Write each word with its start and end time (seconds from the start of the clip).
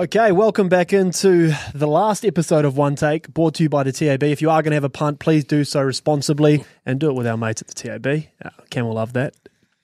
Okay, 0.00 0.32
welcome 0.32 0.70
back 0.70 0.94
into 0.94 1.52
the 1.74 1.86
last 1.86 2.24
episode 2.24 2.64
of 2.64 2.78
One 2.78 2.96
Take, 2.96 3.28
brought 3.28 3.56
to 3.56 3.62
you 3.62 3.68
by 3.68 3.82
the 3.82 3.92
TAB. 3.92 4.22
If 4.22 4.40
you 4.40 4.48
are 4.48 4.62
going 4.62 4.70
to 4.70 4.76
have 4.76 4.84
a 4.84 4.88
punt, 4.88 5.18
please 5.18 5.44
do 5.44 5.64
so 5.64 5.82
responsibly 5.82 6.64
and 6.86 6.98
do 6.98 7.10
it 7.10 7.12
with 7.12 7.26
our 7.26 7.36
mates 7.36 7.60
at 7.60 7.68
the 7.68 7.74
TAB. 7.74 8.24
Uh, 8.42 8.48
Cam 8.70 8.86
will 8.86 8.94
love 8.94 9.12
that. 9.12 9.34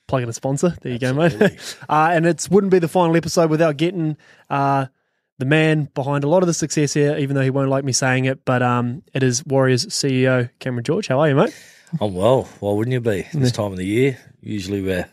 Plug 0.07 0.23
in 0.23 0.29
a 0.29 0.33
sponsor. 0.33 0.75
There 0.81 0.91
you 0.91 0.97
go, 0.97 1.13
mate. 1.13 1.39
uh, 1.89 2.09
and 2.11 2.25
it 2.25 2.47
wouldn't 2.49 2.71
be 2.71 2.79
the 2.79 2.87
final 2.87 3.15
episode 3.15 3.51
without 3.51 3.77
getting 3.77 4.17
uh, 4.49 4.87
the 5.39 5.45
man 5.45 5.89
behind 5.95 6.23
a 6.23 6.27
lot 6.27 6.43
of 6.43 6.47
the 6.47 6.53
success 6.53 6.93
here, 6.93 7.17
even 7.17 7.35
though 7.35 7.41
he 7.41 7.49
won't 7.49 7.69
like 7.69 7.83
me 7.83 7.91
saying 7.91 8.25
it. 8.25 8.45
But 8.45 8.61
um, 8.61 9.01
it 9.13 9.23
is 9.23 9.45
Warriors 9.45 9.87
CEO 9.87 10.49
Cameron 10.59 10.83
George. 10.83 11.07
How 11.07 11.19
are 11.21 11.29
you, 11.29 11.35
mate? 11.35 11.55
I'm 11.99 12.13
well. 12.13 12.43
Why 12.59 12.73
wouldn't 12.73 12.93
you 12.93 12.99
be 12.99 13.25
this 13.33 13.51
time 13.51 13.71
of 13.71 13.77
the 13.77 13.85
year? 13.85 14.19
Usually 14.41 14.81
we're 14.81 15.09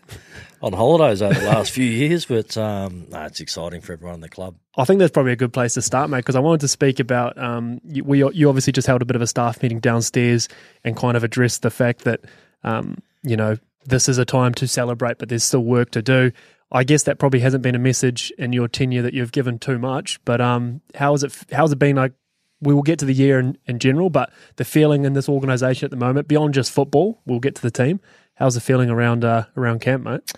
on 0.61 0.73
holidays 0.73 1.23
over 1.23 1.39
the 1.39 1.47
last 1.47 1.71
few 1.73 1.85
years, 1.85 2.27
but 2.27 2.57
um, 2.57 3.07
no, 3.09 3.23
it's 3.23 3.41
exciting 3.41 3.81
for 3.81 3.93
everyone 3.95 4.17
in 4.17 4.21
the 4.21 4.29
club. 4.29 4.57
I 4.77 4.85
think 4.85 4.99
that's 4.99 5.13
probably 5.13 5.33
a 5.33 5.37
good 5.37 5.53
place 5.53 5.75
to 5.75 5.83
start, 5.83 6.11
mate, 6.11 6.19
because 6.19 6.37
I 6.37 6.41
wanted 6.41 6.61
to 6.61 6.69
speak 6.69 7.01
about 7.01 7.39
um, 7.39 7.81
you, 7.85 8.05
we 8.05 8.19
you 8.35 8.49
obviously 8.49 8.73
just 8.73 8.87
held 8.87 9.01
a 9.03 9.05
bit 9.05 9.17
of 9.17 9.23
a 9.23 9.27
staff 9.27 9.63
meeting 9.63 9.81
downstairs 9.81 10.49
and 10.85 10.97
kind 10.97 11.17
of 11.17 11.25
addressed 11.25 11.63
the 11.63 11.71
fact 11.71 12.05
that 12.05 12.21
um, 12.63 12.99
you 13.23 13.37
know 13.37 13.57
this 13.87 14.09
is 14.09 14.19
a 14.19 14.25
time 14.25 14.53
to 14.55 14.69
celebrate, 14.69 15.19
but 15.19 15.29
there's 15.29 15.45
still 15.45 15.65
work 15.65 15.93
to 15.93 16.03
do. 16.03 16.33
I 16.71 16.85
guess 16.85 17.05
that 17.05 17.19
probably 17.19 17.41
hasn't 17.41 17.63
been 17.63 17.75
a 17.75 17.81
message 17.81 18.33
in 18.39 18.53
your 18.53 18.69
tenure 18.69 19.03
that 19.03 19.15
you've 19.15 19.33
given 19.33 19.59
too 19.59 19.79
much. 19.79 20.19
But 20.25 20.41
um, 20.41 20.81
how 20.95 21.13
has 21.13 21.23
it 21.23 21.37
how 21.53 21.63
has 21.63 21.73
it 21.73 21.79
been 21.79 21.97
like? 21.97 22.13
We 22.61 22.73
will 22.73 22.83
get 22.83 22.99
to 23.01 23.05
the 23.05 23.13
year 23.13 23.39
in, 23.39 23.59
in 23.67 23.79
general, 23.79 24.09
but 24.09 24.33
the 24.57 24.65
feeling 24.65 25.05
in 25.05 25.13
this 25.13 25.29
organisation 25.29 25.85
at 25.85 25.91
the 25.91 25.97
moment, 25.97 26.27
beyond 26.27 26.55
just 26.55 26.73
football, 26.73 27.21
we'll 27.27 27.39
get 27.39 27.55
to 27.57 27.63
the 27.63 27.71
team. 27.71 28.01
How's 28.35 28.55
the 28.55 28.63
feeling 28.63 28.89
around 28.89 29.25
uh, 29.25 29.45
around 29.57 29.81
camp, 29.81 30.05
mate? 30.05 30.33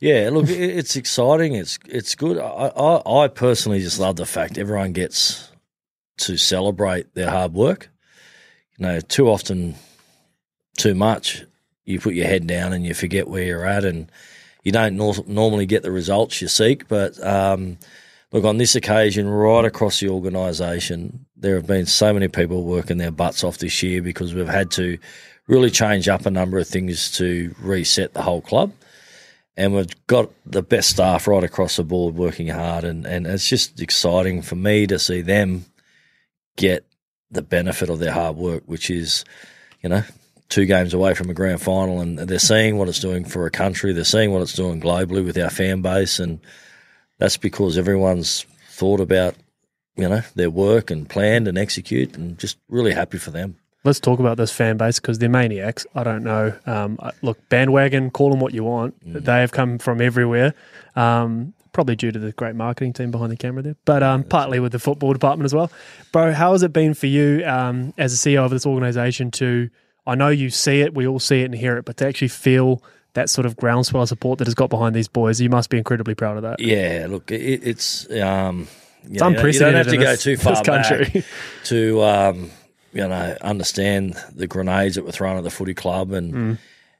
Yeah, 0.00 0.30
look, 0.32 0.46
it's 0.48 0.96
exciting. 0.96 1.54
It's 1.54 1.78
it's 1.86 2.14
good. 2.14 2.38
I, 2.38 2.72
I, 2.74 3.24
I 3.24 3.28
personally 3.28 3.80
just 3.80 4.00
love 4.00 4.16
the 4.16 4.24
fact 4.24 4.56
everyone 4.56 4.92
gets 4.92 5.50
to 6.18 6.38
celebrate 6.38 7.14
their 7.14 7.30
hard 7.30 7.52
work. 7.52 7.90
You 8.78 8.86
know, 8.86 9.00
too 9.00 9.28
often, 9.28 9.74
too 10.78 10.94
much, 10.94 11.44
you 11.84 12.00
put 12.00 12.14
your 12.14 12.26
head 12.26 12.46
down 12.46 12.72
and 12.72 12.86
you 12.86 12.94
forget 12.94 13.28
where 13.28 13.44
you're 13.44 13.66
at, 13.66 13.84
and 13.84 14.10
you 14.62 14.72
don't 14.72 14.96
nor- 14.96 15.24
normally 15.26 15.66
get 15.66 15.82
the 15.82 15.90
results 15.90 16.40
you 16.40 16.48
seek. 16.48 16.88
But 16.88 17.22
um, 17.24 17.78
look, 18.32 18.44
on 18.44 18.58
this 18.58 18.74
occasion, 18.74 19.28
right 19.28 19.64
across 19.64 20.00
the 20.00 20.08
organisation, 20.08 21.26
there 21.36 21.56
have 21.56 21.66
been 21.66 21.86
so 21.86 22.12
many 22.12 22.28
people 22.28 22.64
working 22.64 22.98
their 22.98 23.10
butts 23.10 23.44
off 23.44 23.58
this 23.58 23.82
year 23.82 24.02
because 24.02 24.34
we've 24.34 24.46
had 24.46 24.70
to 24.72 24.98
really 25.46 25.70
change 25.70 26.08
up 26.08 26.26
a 26.26 26.30
number 26.30 26.58
of 26.58 26.68
things 26.68 27.10
to 27.12 27.54
reset 27.60 28.14
the 28.14 28.22
whole 28.22 28.40
club 28.40 28.72
and 29.60 29.74
we've 29.74 30.06
got 30.06 30.30
the 30.46 30.62
best 30.62 30.88
staff 30.88 31.26
right 31.26 31.44
across 31.44 31.76
the 31.76 31.84
board 31.84 32.14
working 32.14 32.48
hard, 32.48 32.82
and, 32.82 33.04
and 33.04 33.26
it's 33.26 33.46
just 33.46 33.78
exciting 33.78 34.40
for 34.40 34.56
me 34.56 34.86
to 34.86 34.98
see 34.98 35.20
them 35.20 35.66
get 36.56 36.86
the 37.30 37.42
benefit 37.42 37.90
of 37.90 37.98
their 37.98 38.12
hard 38.12 38.36
work, 38.36 38.62
which 38.64 38.88
is, 38.88 39.22
you 39.82 39.90
know, 39.90 40.02
two 40.50 40.66
games 40.66 40.92
away 40.92 41.14
from 41.14 41.30
a 41.30 41.34
grand 41.34 41.62
final, 41.62 42.00
and 42.00 42.18
they're 42.18 42.38
seeing 42.38 42.76
what 42.76 42.88
it's 42.88 43.00
doing 43.00 43.24
for 43.24 43.46
a 43.46 43.50
country, 43.50 43.92
they're 43.92 44.04
seeing 44.04 44.32
what 44.32 44.42
it's 44.42 44.52
doing 44.52 44.80
globally 44.80 45.24
with 45.24 45.38
our 45.38 45.50
fan 45.50 45.80
base, 45.80 46.18
and 46.18 46.40
that's 47.18 47.38
because 47.38 47.78
everyone's 47.78 48.44
thought 48.68 49.00
about, 49.00 49.34
you 49.96 50.08
know, 50.08 50.22
their 50.34 50.50
work 50.50 50.90
and 50.90 51.08
planned 51.08 51.48
and 51.48 51.56
execute, 51.56 52.16
and 52.16 52.38
just 52.38 52.58
really 52.68 52.92
happy 52.92 53.16
for 53.16 53.30
them 53.30 53.56
let's 53.84 54.00
talk 54.00 54.20
about 54.20 54.36
this 54.36 54.52
fan 54.52 54.76
base 54.76 55.00
because 55.00 55.18
they're 55.18 55.28
maniacs. 55.28 55.86
I 55.94 56.04
don't 56.04 56.22
know. 56.22 56.54
Um, 56.66 56.98
look, 57.22 57.38
bandwagon, 57.48 58.10
call 58.10 58.30
them 58.30 58.40
what 58.40 58.52
you 58.52 58.64
want. 58.64 59.02
Mm. 59.06 59.24
They 59.24 59.40
have 59.40 59.52
come 59.52 59.78
from 59.78 60.00
everywhere. 60.00 60.54
Um, 60.96 61.54
probably 61.72 61.96
due 61.96 62.10
to 62.10 62.18
the 62.18 62.32
great 62.32 62.56
marketing 62.56 62.92
team 62.92 63.10
behind 63.10 63.30
the 63.30 63.36
camera 63.36 63.62
there, 63.62 63.76
but 63.84 64.02
um, 64.02 64.24
partly 64.24 64.58
with 64.58 64.72
the 64.72 64.78
football 64.78 65.12
department 65.12 65.44
as 65.44 65.54
well. 65.54 65.70
Bro, 66.12 66.32
how 66.32 66.52
has 66.52 66.62
it 66.62 66.72
been 66.72 66.94
for 66.94 67.06
you 67.06 67.44
um, 67.46 67.94
as 67.96 68.12
a 68.12 68.16
CEO 68.16 68.44
of 68.44 68.50
this 68.50 68.66
organization 68.66 69.30
to? 69.32 69.70
I 70.06 70.14
know 70.14 70.28
you 70.28 70.50
see 70.50 70.80
it, 70.80 70.94
we 70.94 71.06
all 71.06 71.18
see 71.18 71.42
it 71.42 71.46
and 71.46 71.54
hear 71.54 71.76
it, 71.76 71.84
but 71.84 71.96
to 71.98 72.06
actually 72.06 72.28
feel 72.28 72.82
that 73.14 73.28
sort 73.28 73.46
of 73.46 73.56
groundswell 73.56 74.02
of 74.02 74.08
support 74.08 74.38
that 74.38 74.46
has 74.46 74.54
got 74.54 74.70
behind 74.70 74.94
these 74.94 75.08
boys, 75.08 75.40
you 75.40 75.50
must 75.50 75.70
be 75.70 75.78
incredibly 75.78 76.14
proud 76.14 76.36
of 76.36 76.42
that. 76.42 76.60
Yeah, 76.60 77.06
look, 77.08 77.30
it, 77.30 77.60
it's 77.64 78.10
um, 78.10 78.68
it's 79.04 79.22
unprecedented. 79.22 79.52
You 79.56 79.62
don't 79.62 79.74
have 79.74 79.86
to 79.86 79.96
go 79.96 80.10
this, 80.10 80.22
too 80.22 80.36
far 80.36 80.62
back 80.62 81.24
to 81.64 82.02
um, 82.02 82.50
you 82.92 83.06
know, 83.06 83.36
understand 83.40 84.16
the 84.34 84.46
grenades 84.46 84.96
that 84.96 85.04
were 85.04 85.12
thrown 85.12 85.36
at 85.36 85.44
the 85.44 85.50
footy 85.50 85.74
club, 85.74 86.12
and 86.12 86.34
mm. 86.34 86.58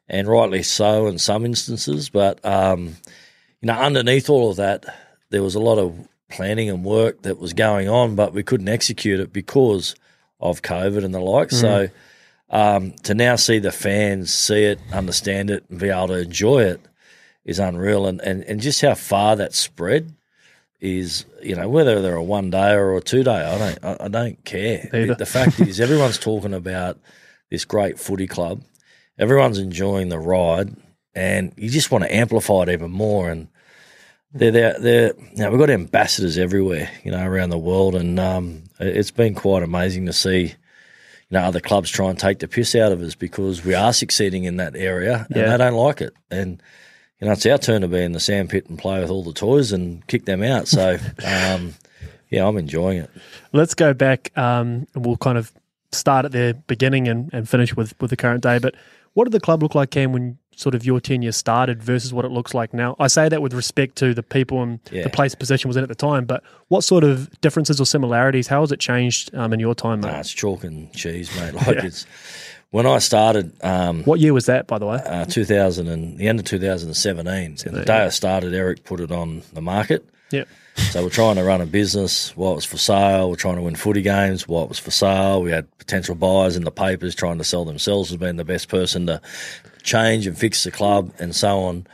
and 0.08 0.28
rightly 0.28 0.62
so 0.62 1.06
in 1.06 1.18
some 1.18 1.44
instances. 1.44 2.08
But 2.08 2.44
um, 2.44 2.96
you 3.60 3.66
know, 3.66 3.74
underneath 3.74 4.30
all 4.30 4.50
of 4.50 4.56
that, 4.56 4.84
there 5.30 5.42
was 5.42 5.54
a 5.54 5.60
lot 5.60 5.78
of 5.78 6.08
planning 6.28 6.70
and 6.70 6.84
work 6.84 7.22
that 7.22 7.38
was 7.38 7.52
going 7.52 7.88
on, 7.88 8.14
but 8.14 8.32
we 8.32 8.42
couldn't 8.42 8.68
execute 8.68 9.20
it 9.20 9.32
because 9.32 9.96
of 10.38 10.62
COVID 10.62 11.04
and 11.04 11.14
the 11.14 11.20
like. 11.20 11.48
Mm. 11.48 11.60
So 11.60 11.88
um, 12.50 12.92
to 13.04 13.14
now 13.14 13.36
see 13.36 13.58
the 13.58 13.72
fans 13.72 14.32
see 14.32 14.64
it, 14.64 14.80
understand 14.92 15.50
it, 15.50 15.64
and 15.70 15.78
be 15.78 15.88
able 15.88 16.08
to 16.08 16.18
enjoy 16.18 16.64
it 16.64 16.80
is 17.44 17.58
unreal, 17.58 18.06
and 18.06 18.20
and, 18.20 18.44
and 18.44 18.60
just 18.60 18.80
how 18.80 18.94
far 18.94 19.36
that 19.36 19.54
spread 19.54 20.14
is 20.80 21.26
you 21.42 21.54
know 21.54 21.68
whether 21.68 22.00
they're 22.00 22.16
a 22.16 22.22
one 22.22 22.50
day 22.50 22.72
or 22.72 22.96
a 22.96 23.00
two 23.00 23.22
day. 23.22 23.44
I 23.44 23.58
don't 23.58 23.84
I, 23.84 24.04
I 24.04 24.08
don't 24.08 24.44
care. 24.44 24.88
The, 24.90 25.14
the 25.18 25.26
fact 25.26 25.60
is, 25.60 25.80
everyone's 25.80 26.18
talking 26.18 26.54
about 26.54 26.98
this 27.50 27.64
great 27.64 27.98
footy 27.98 28.26
club. 28.26 28.62
Everyone's 29.18 29.58
enjoying 29.58 30.08
the 30.08 30.18
ride, 30.18 30.74
and 31.14 31.52
you 31.56 31.68
just 31.68 31.90
want 31.90 32.04
to 32.04 32.14
amplify 32.14 32.62
it 32.62 32.68
even 32.70 32.90
more. 32.90 33.30
And 33.30 33.48
they're 34.32 34.50
they're, 34.50 34.78
they're 34.78 35.12
you 35.32 35.36
know, 35.36 35.50
we've 35.50 35.60
got 35.60 35.70
ambassadors 35.70 36.38
everywhere, 36.38 36.90
you 37.04 37.10
know, 37.10 37.24
around 37.24 37.50
the 37.50 37.58
world, 37.58 37.94
and 37.94 38.18
um, 38.18 38.64
it's 38.78 39.10
been 39.10 39.34
quite 39.34 39.62
amazing 39.62 40.06
to 40.06 40.12
see. 40.12 40.54
You 41.30 41.38
know, 41.38 41.44
other 41.44 41.60
clubs 41.60 41.90
try 41.90 42.10
and 42.10 42.18
take 42.18 42.40
the 42.40 42.48
piss 42.48 42.74
out 42.74 42.92
of 42.92 43.00
us 43.02 43.14
because 43.14 43.64
we 43.64 43.74
are 43.74 43.92
succeeding 43.92 44.44
in 44.44 44.56
that 44.56 44.74
area, 44.76 45.26
and 45.28 45.36
yeah. 45.36 45.50
they 45.50 45.56
don't 45.58 45.74
like 45.74 46.00
it. 46.00 46.14
And 46.30 46.60
you 47.20 47.26
know, 47.26 47.32
it's 47.32 47.46
our 47.46 47.58
turn 47.58 47.82
to 47.82 47.88
be 47.88 48.02
in 48.02 48.12
the 48.12 48.20
sandpit 48.20 48.68
and 48.68 48.78
play 48.78 49.00
with 49.00 49.10
all 49.10 49.22
the 49.22 49.32
toys 49.32 49.72
and 49.72 50.06
kick 50.06 50.24
them 50.24 50.42
out. 50.42 50.68
So, 50.68 50.98
um, 51.24 51.74
yeah, 52.30 52.46
I'm 52.46 52.56
enjoying 52.56 52.98
it. 52.98 53.10
Let's 53.52 53.74
go 53.74 53.92
back 53.92 54.36
um, 54.36 54.86
and 54.94 55.04
we'll 55.04 55.18
kind 55.18 55.36
of 55.36 55.52
start 55.92 56.24
at 56.24 56.32
the 56.32 56.56
beginning 56.66 57.08
and, 57.08 57.28
and 57.32 57.48
finish 57.48 57.76
with, 57.76 57.94
with 58.00 58.10
the 58.10 58.16
current 58.16 58.42
day. 58.42 58.58
But 58.58 58.74
what 59.12 59.24
did 59.24 59.32
the 59.32 59.40
club 59.40 59.62
look 59.62 59.74
like, 59.74 59.90
Cam, 59.90 60.12
when 60.12 60.38
sort 60.56 60.74
of 60.74 60.84
your 60.84 61.00
tenure 61.00 61.32
started 61.32 61.82
versus 61.82 62.12
what 62.12 62.24
it 62.24 62.30
looks 62.30 62.54
like 62.54 62.74
now? 62.74 62.96
I 62.98 63.06
say 63.06 63.28
that 63.28 63.42
with 63.42 63.54
respect 63.54 63.96
to 63.96 64.14
the 64.14 64.22
people 64.22 64.62
and 64.62 64.80
yeah. 64.90 65.02
the 65.02 65.10
place 65.10 65.34
position 65.34 65.68
was 65.68 65.76
in 65.76 65.82
at 65.82 65.88
the 65.88 65.94
time, 65.94 66.24
but 66.26 66.42
what 66.68 66.84
sort 66.84 67.04
of 67.04 67.40
differences 67.40 67.80
or 67.80 67.86
similarities? 67.86 68.46
How 68.48 68.60
has 68.60 68.72
it 68.72 68.80
changed 68.80 69.34
um, 69.34 69.52
in 69.52 69.60
your 69.60 69.74
time, 69.74 70.00
mate? 70.00 70.12
Nah, 70.12 70.20
it's 70.20 70.32
chalk 70.32 70.64
and 70.64 70.92
cheese, 70.92 71.34
mate. 71.36 71.54
Like 71.60 71.76
yeah. 71.76 71.86
it's 71.86 72.06
when 72.70 72.86
I 72.86 72.98
started, 72.98 73.52
um, 73.64 74.04
what 74.04 74.20
year 74.20 74.32
was 74.32 74.46
that, 74.46 74.66
by 74.66 74.78
the 74.78 74.86
way? 74.86 74.96
Uh, 75.04 75.24
2000 75.24 75.88
and 75.88 76.18
the 76.18 76.28
end 76.28 76.38
of 76.38 76.46
2017. 76.46 77.56
The 77.56 77.84
day 77.84 78.04
I 78.04 78.08
started, 78.08 78.54
Eric 78.54 78.84
put 78.84 79.00
it 79.00 79.10
on 79.10 79.42
the 79.52 79.60
market. 79.60 80.08
Yeah. 80.30 80.44
So 80.76 81.02
we're 81.02 81.10
trying 81.10 81.36
to 81.36 81.44
run 81.44 81.60
a 81.60 81.66
business 81.66 82.34
what 82.36 82.54
was 82.54 82.64
for 82.64 82.78
sale. 82.78 83.28
We're 83.28 83.36
trying 83.36 83.56
to 83.56 83.62
win 83.62 83.74
footy 83.74 84.02
games. 84.02 84.48
What 84.48 84.68
was 84.68 84.78
for 84.78 84.90
sale. 84.90 85.42
We 85.42 85.50
had 85.50 85.66
potential 85.78 86.14
buyers 86.14 86.56
in 86.56 86.64
the 86.64 86.70
papers 86.70 87.14
trying 87.14 87.38
to 87.38 87.44
sell 87.44 87.64
themselves 87.64 88.10
as 88.10 88.16
being 88.16 88.36
the 88.36 88.44
best 88.44 88.68
person 88.68 89.06
to 89.06 89.20
change 89.82 90.26
and 90.26 90.36
fix 90.36 90.64
the 90.64 90.70
club 90.70 91.12
and 91.18 91.34
so 91.34 91.60
on. 91.60 91.86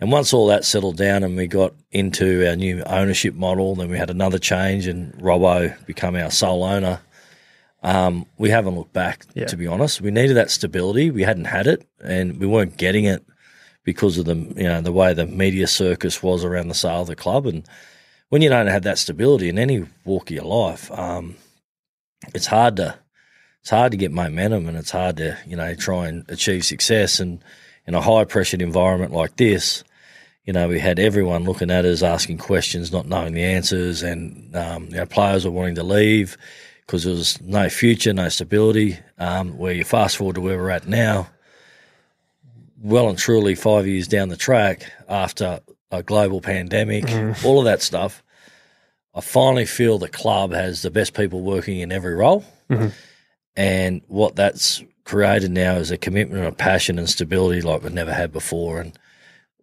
And 0.00 0.12
once 0.12 0.32
all 0.32 0.46
that 0.46 0.64
settled 0.64 0.96
down 0.96 1.24
and 1.24 1.36
we 1.36 1.48
got 1.48 1.74
into 1.90 2.48
our 2.48 2.54
new 2.54 2.82
ownership 2.84 3.34
model, 3.34 3.74
then 3.74 3.90
we 3.90 3.98
had 3.98 4.10
another 4.10 4.38
change 4.38 4.86
and 4.86 5.12
Robbo 5.14 5.74
become 5.86 6.14
our 6.14 6.30
sole 6.30 6.62
owner. 6.62 7.00
Um, 7.82 8.26
we 8.38 8.50
haven't 8.50 8.76
looked 8.76 8.92
back, 8.92 9.24
yeah. 9.34 9.46
to 9.46 9.56
be 9.56 9.66
honest. 9.66 10.00
We 10.00 10.10
needed 10.10 10.34
that 10.34 10.50
stability. 10.50 11.10
We 11.10 11.22
hadn't 11.22 11.46
had 11.46 11.66
it, 11.66 11.88
and 12.02 12.38
we 12.40 12.46
weren't 12.46 12.76
getting 12.76 13.04
it 13.04 13.24
because 13.88 14.18
of 14.18 14.26
the 14.26 14.34
you 14.34 14.68
know 14.68 14.82
the 14.82 14.92
way 14.92 15.14
the 15.14 15.24
media 15.24 15.66
circus 15.66 16.22
was 16.22 16.44
around 16.44 16.68
the 16.68 16.74
sale 16.74 17.00
of 17.00 17.06
the 17.06 17.16
club. 17.16 17.46
And 17.46 17.66
when 18.28 18.42
you 18.42 18.50
don't 18.50 18.66
have 18.66 18.82
that 18.82 18.98
stability 18.98 19.48
in 19.48 19.58
any 19.58 19.86
walk 20.04 20.28
of 20.28 20.36
your 20.36 20.44
life, 20.44 20.90
um, 20.90 21.36
it's 22.34 22.44
hard 22.44 22.76
to 22.76 22.98
it's 23.62 23.70
hard 23.70 23.92
to 23.92 23.96
get 23.96 24.12
momentum, 24.12 24.68
and 24.68 24.76
it's 24.76 24.90
hard 24.90 25.16
to 25.16 25.38
you 25.46 25.56
know 25.56 25.74
try 25.74 26.06
and 26.06 26.28
achieve 26.28 26.66
success. 26.66 27.18
And 27.18 27.42
in 27.86 27.94
a 27.94 28.02
high 28.02 28.24
pressured 28.24 28.60
environment 28.60 29.14
like 29.14 29.38
this, 29.38 29.84
you 30.44 30.52
know, 30.52 30.68
we 30.68 30.80
had 30.80 30.98
everyone 30.98 31.44
looking 31.44 31.70
at 31.70 31.86
us, 31.86 32.02
asking 32.02 32.36
questions, 32.36 32.92
not 32.92 33.06
knowing 33.06 33.32
the 33.32 33.42
answers, 33.42 34.02
and 34.02 34.54
um, 34.54 34.88
you 34.90 34.96
know, 34.96 35.06
players 35.06 35.46
were 35.46 35.50
wanting 35.50 35.76
to 35.76 35.82
leave 35.82 36.36
because 36.84 37.04
there 37.04 37.14
was 37.14 37.40
no 37.40 37.70
future, 37.70 38.12
no 38.12 38.28
stability. 38.28 38.98
Um, 39.16 39.56
where 39.56 39.72
you 39.72 39.84
fast 39.84 40.18
forward 40.18 40.34
to 40.34 40.42
where 40.42 40.58
we're 40.58 40.68
at 40.68 40.86
now, 40.86 41.30
well 42.80 43.08
and 43.08 43.18
truly 43.18 43.54
five 43.54 43.86
years 43.86 44.08
down 44.08 44.28
the 44.28 44.36
track 44.36 44.90
after 45.08 45.60
a 45.90 46.02
global 46.02 46.40
pandemic, 46.40 47.04
mm. 47.04 47.44
all 47.44 47.58
of 47.58 47.64
that 47.64 47.82
stuff, 47.82 48.22
I 49.14 49.20
finally 49.20 49.66
feel 49.66 49.98
the 49.98 50.08
club 50.08 50.52
has 50.52 50.82
the 50.82 50.90
best 50.90 51.14
people 51.14 51.40
working 51.40 51.80
in 51.80 51.90
every 51.90 52.14
role. 52.14 52.44
Mm-hmm. 52.70 52.88
And 53.56 54.02
what 54.06 54.36
that's 54.36 54.82
created 55.04 55.50
now 55.50 55.74
is 55.74 55.90
a 55.90 55.98
commitment 55.98 56.38
and 56.38 56.48
a 56.48 56.52
passion 56.52 56.98
and 56.98 57.08
stability 57.08 57.62
like 57.62 57.82
we've 57.82 57.92
never 57.92 58.12
had 58.12 58.32
before. 58.32 58.80
And 58.80 58.96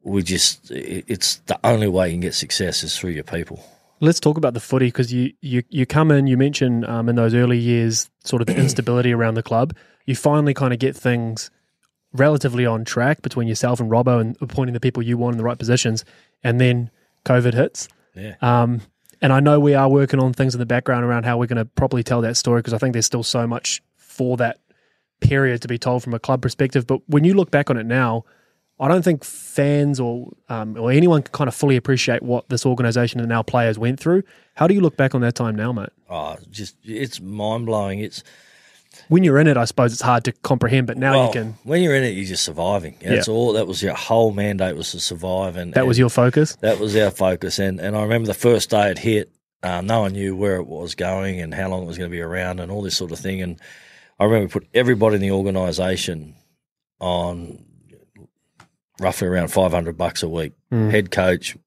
we 0.03 0.23
just, 0.23 0.69
it's 0.71 1.37
the 1.45 1.59
only 1.63 1.87
way 1.87 2.09
you 2.09 2.15
can 2.15 2.21
get 2.21 2.33
success 2.33 2.83
is 2.83 2.97
through 2.97 3.11
your 3.11 3.23
people. 3.23 3.63
Let's 4.01 4.19
talk 4.19 4.37
about 4.37 4.53
the 4.53 4.59
footy 4.59 4.87
because 4.87 5.13
you, 5.13 5.31
you 5.41 5.63
you 5.69 5.85
come 5.85 6.11
in. 6.11 6.27
You 6.27 6.35
mentioned 6.35 6.85
um, 6.85 7.07
in 7.07 7.15
those 7.15 7.33
early 7.33 7.57
years, 7.57 8.09
sort 8.25 8.41
of 8.41 8.47
the 8.47 8.55
instability 8.61 9.13
around 9.13 9.35
the 9.35 9.43
club. 9.43 9.73
You 10.05 10.17
finally 10.17 10.53
kind 10.53 10.73
of 10.73 10.79
get 10.79 10.97
things 10.97 11.49
relatively 12.17 12.65
on 12.65 12.85
track 12.85 13.21
between 13.21 13.47
yourself 13.47 13.79
and 13.79 13.89
Robbo 13.89 14.19
and 14.19 14.37
appointing 14.41 14.73
the 14.73 14.79
people 14.79 15.03
you 15.03 15.17
want 15.17 15.33
in 15.33 15.37
the 15.37 15.43
right 15.43 15.57
positions, 15.57 16.05
and 16.43 16.59
then 16.59 16.89
COVID 17.25 17.53
hits. 17.53 17.87
Yeah. 18.15 18.35
Um, 18.41 18.81
and 19.21 19.33
I 19.33 19.39
know 19.39 19.59
we 19.59 19.73
are 19.73 19.89
working 19.89 20.19
on 20.19 20.33
things 20.33 20.53
in 20.53 20.59
the 20.59 20.65
background 20.65 21.03
around 21.05 21.23
how 21.23 21.37
we're 21.37 21.47
going 21.47 21.57
to 21.57 21.65
properly 21.65 22.03
tell 22.03 22.21
that 22.21 22.37
story 22.37 22.59
because 22.59 22.73
I 22.73 22.77
think 22.77 22.93
there's 22.93 23.05
still 23.05 23.23
so 23.23 23.47
much 23.47 23.81
for 23.95 24.37
that 24.37 24.59
period 25.19 25.61
to 25.61 25.67
be 25.67 25.77
told 25.77 26.03
from 26.03 26.13
a 26.13 26.19
club 26.19 26.41
perspective. 26.41 26.85
But 26.85 27.01
when 27.07 27.23
you 27.23 27.33
look 27.33 27.51
back 27.51 27.69
on 27.69 27.77
it 27.77 27.85
now, 27.85 28.25
I 28.79 28.89
don't 28.89 29.03
think 29.03 29.23
fans 29.23 29.99
or 29.99 30.33
um, 30.49 30.77
or 30.77 30.91
anyone 30.91 31.23
can 31.23 31.31
kind 31.31 31.47
of 31.47 31.55
fully 31.55 31.77
appreciate 31.77 32.21
what 32.21 32.49
this 32.49 32.65
organisation 32.65 33.21
and 33.21 33.31
our 33.31 33.43
players 33.43 33.79
went 33.79 33.99
through. 33.99 34.23
How 34.55 34.67
do 34.67 34.73
you 34.73 34.81
look 34.81 34.97
back 34.97 35.15
on 35.15 35.21
that 35.21 35.35
time 35.35 35.55
now, 35.55 35.71
mate? 35.71 35.89
Oh, 36.09 36.35
just 36.51 36.75
it's 36.83 37.21
mind 37.21 37.65
blowing. 37.65 37.99
It's 37.99 38.23
When 39.07 39.23
you're 39.23 39.39
in 39.39 39.47
it, 39.47 39.57
I 39.57 39.65
suppose 39.65 39.93
it's 39.93 40.01
hard 40.01 40.23
to 40.25 40.31
comprehend, 40.31 40.87
but 40.87 40.97
now 40.97 41.13
well, 41.13 41.27
you 41.27 41.33
can. 41.33 41.57
when 41.63 41.81
you're 41.81 41.95
in 41.95 42.03
it, 42.03 42.09
you're 42.15 42.25
just 42.25 42.43
surviving. 42.43 42.95
That's 43.01 43.27
Yeah. 43.27 43.33
all. 43.33 43.53
That 43.53 43.67
was 43.67 43.81
your 43.81 43.93
whole 43.93 44.31
mandate 44.31 44.75
was 44.75 44.91
to 44.91 44.99
survive, 44.99 45.55
and 45.57 45.73
That 45.73 45.87
was 45.87 45.97
your 45.99 46.09
focus. 46.09 46.55
that 46.61 46.79
was 46.79 46.95
our 46.95 47.11
focus. 47.11 47.59
And 47.59 47.79
and 47.79 47.95
I 47.95 48.01
remember 48.03 48.27
the 48.27 48.33
first 48.33 48.69
day 48.69 48.89
it 48.91 48.99
hit, 48.99 49.31
um, 49.63 49.85
no 49.87 50.01
one 50.01 50.13
knew 50.13 50.35
where 50.35 50.55
it 50.57 50.67
was 50.67 50.95
going 50.95 51.39
and 51.41 51.53
how 51.53 51.69
long 51.69 51.83
it 51.83 51.87
was 51.87 51.97
going 51.97 52.09
to 52.09 52.15
be 52.15 52.21
around 52.21 52.59
and 52.59 52.71
all 52.71 52.81
this 52.81 52.97
sort 52.97 53.11
of 53.11 53.19
thing. 53.19 53.41
And 53.41 53.59
I 54.19 54.25
remember 54.25 54.45
we 54.45 54.51
put 54.51 54.67
everybody 54.73 55.15
in 55.15 55.21
the 55.21 55.31
organisation 55.31 56.35
on 56.99 57.63
roughly 58.99 59.27
around 59.27 59.49
five 59.49 59.71
hundred 59.71 59.97
bucks 59.97 60.23
a 60.23 60.29
week. 60.29 60.53
Mm. 60.71 60.91
Head 60.91 61.11
coach, 61.11 61.57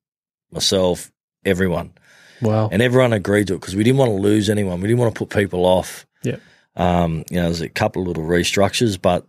myself, 0.50 1.12
everyone. 1.44 1.92
Wow. 2.40 2.69
and 2.70 2.81
everyone 2.81 3.12
agreed 3.12 3.48
to 3.48 3.54
it 3.54 3.60
because 3.60 3.74
we 3.74 3.82
didn't 3.82 3.98
want 3.98 4.10
to 4.12 4.16
lose 4.16 4.48
anyone. 4.48 4.81
We 4.81 4.86
didn't 4.86 5.00
want 5.00 5.12
to 5.12 5.19
put 5.19 5.36
people 5.36 5.64
off. 5.66 6.06
Yeah. 6.22 6.36
Um, 6.76 7.25
you 7.31 7.37
know, 7.37 7.44
there's 7.44 7.61
a 7.61 7.69
couple 7.69 8.03
of 8.03 8.09
little 8.09 8.25
restructures, 8.25 9.00
but 9.00 9.25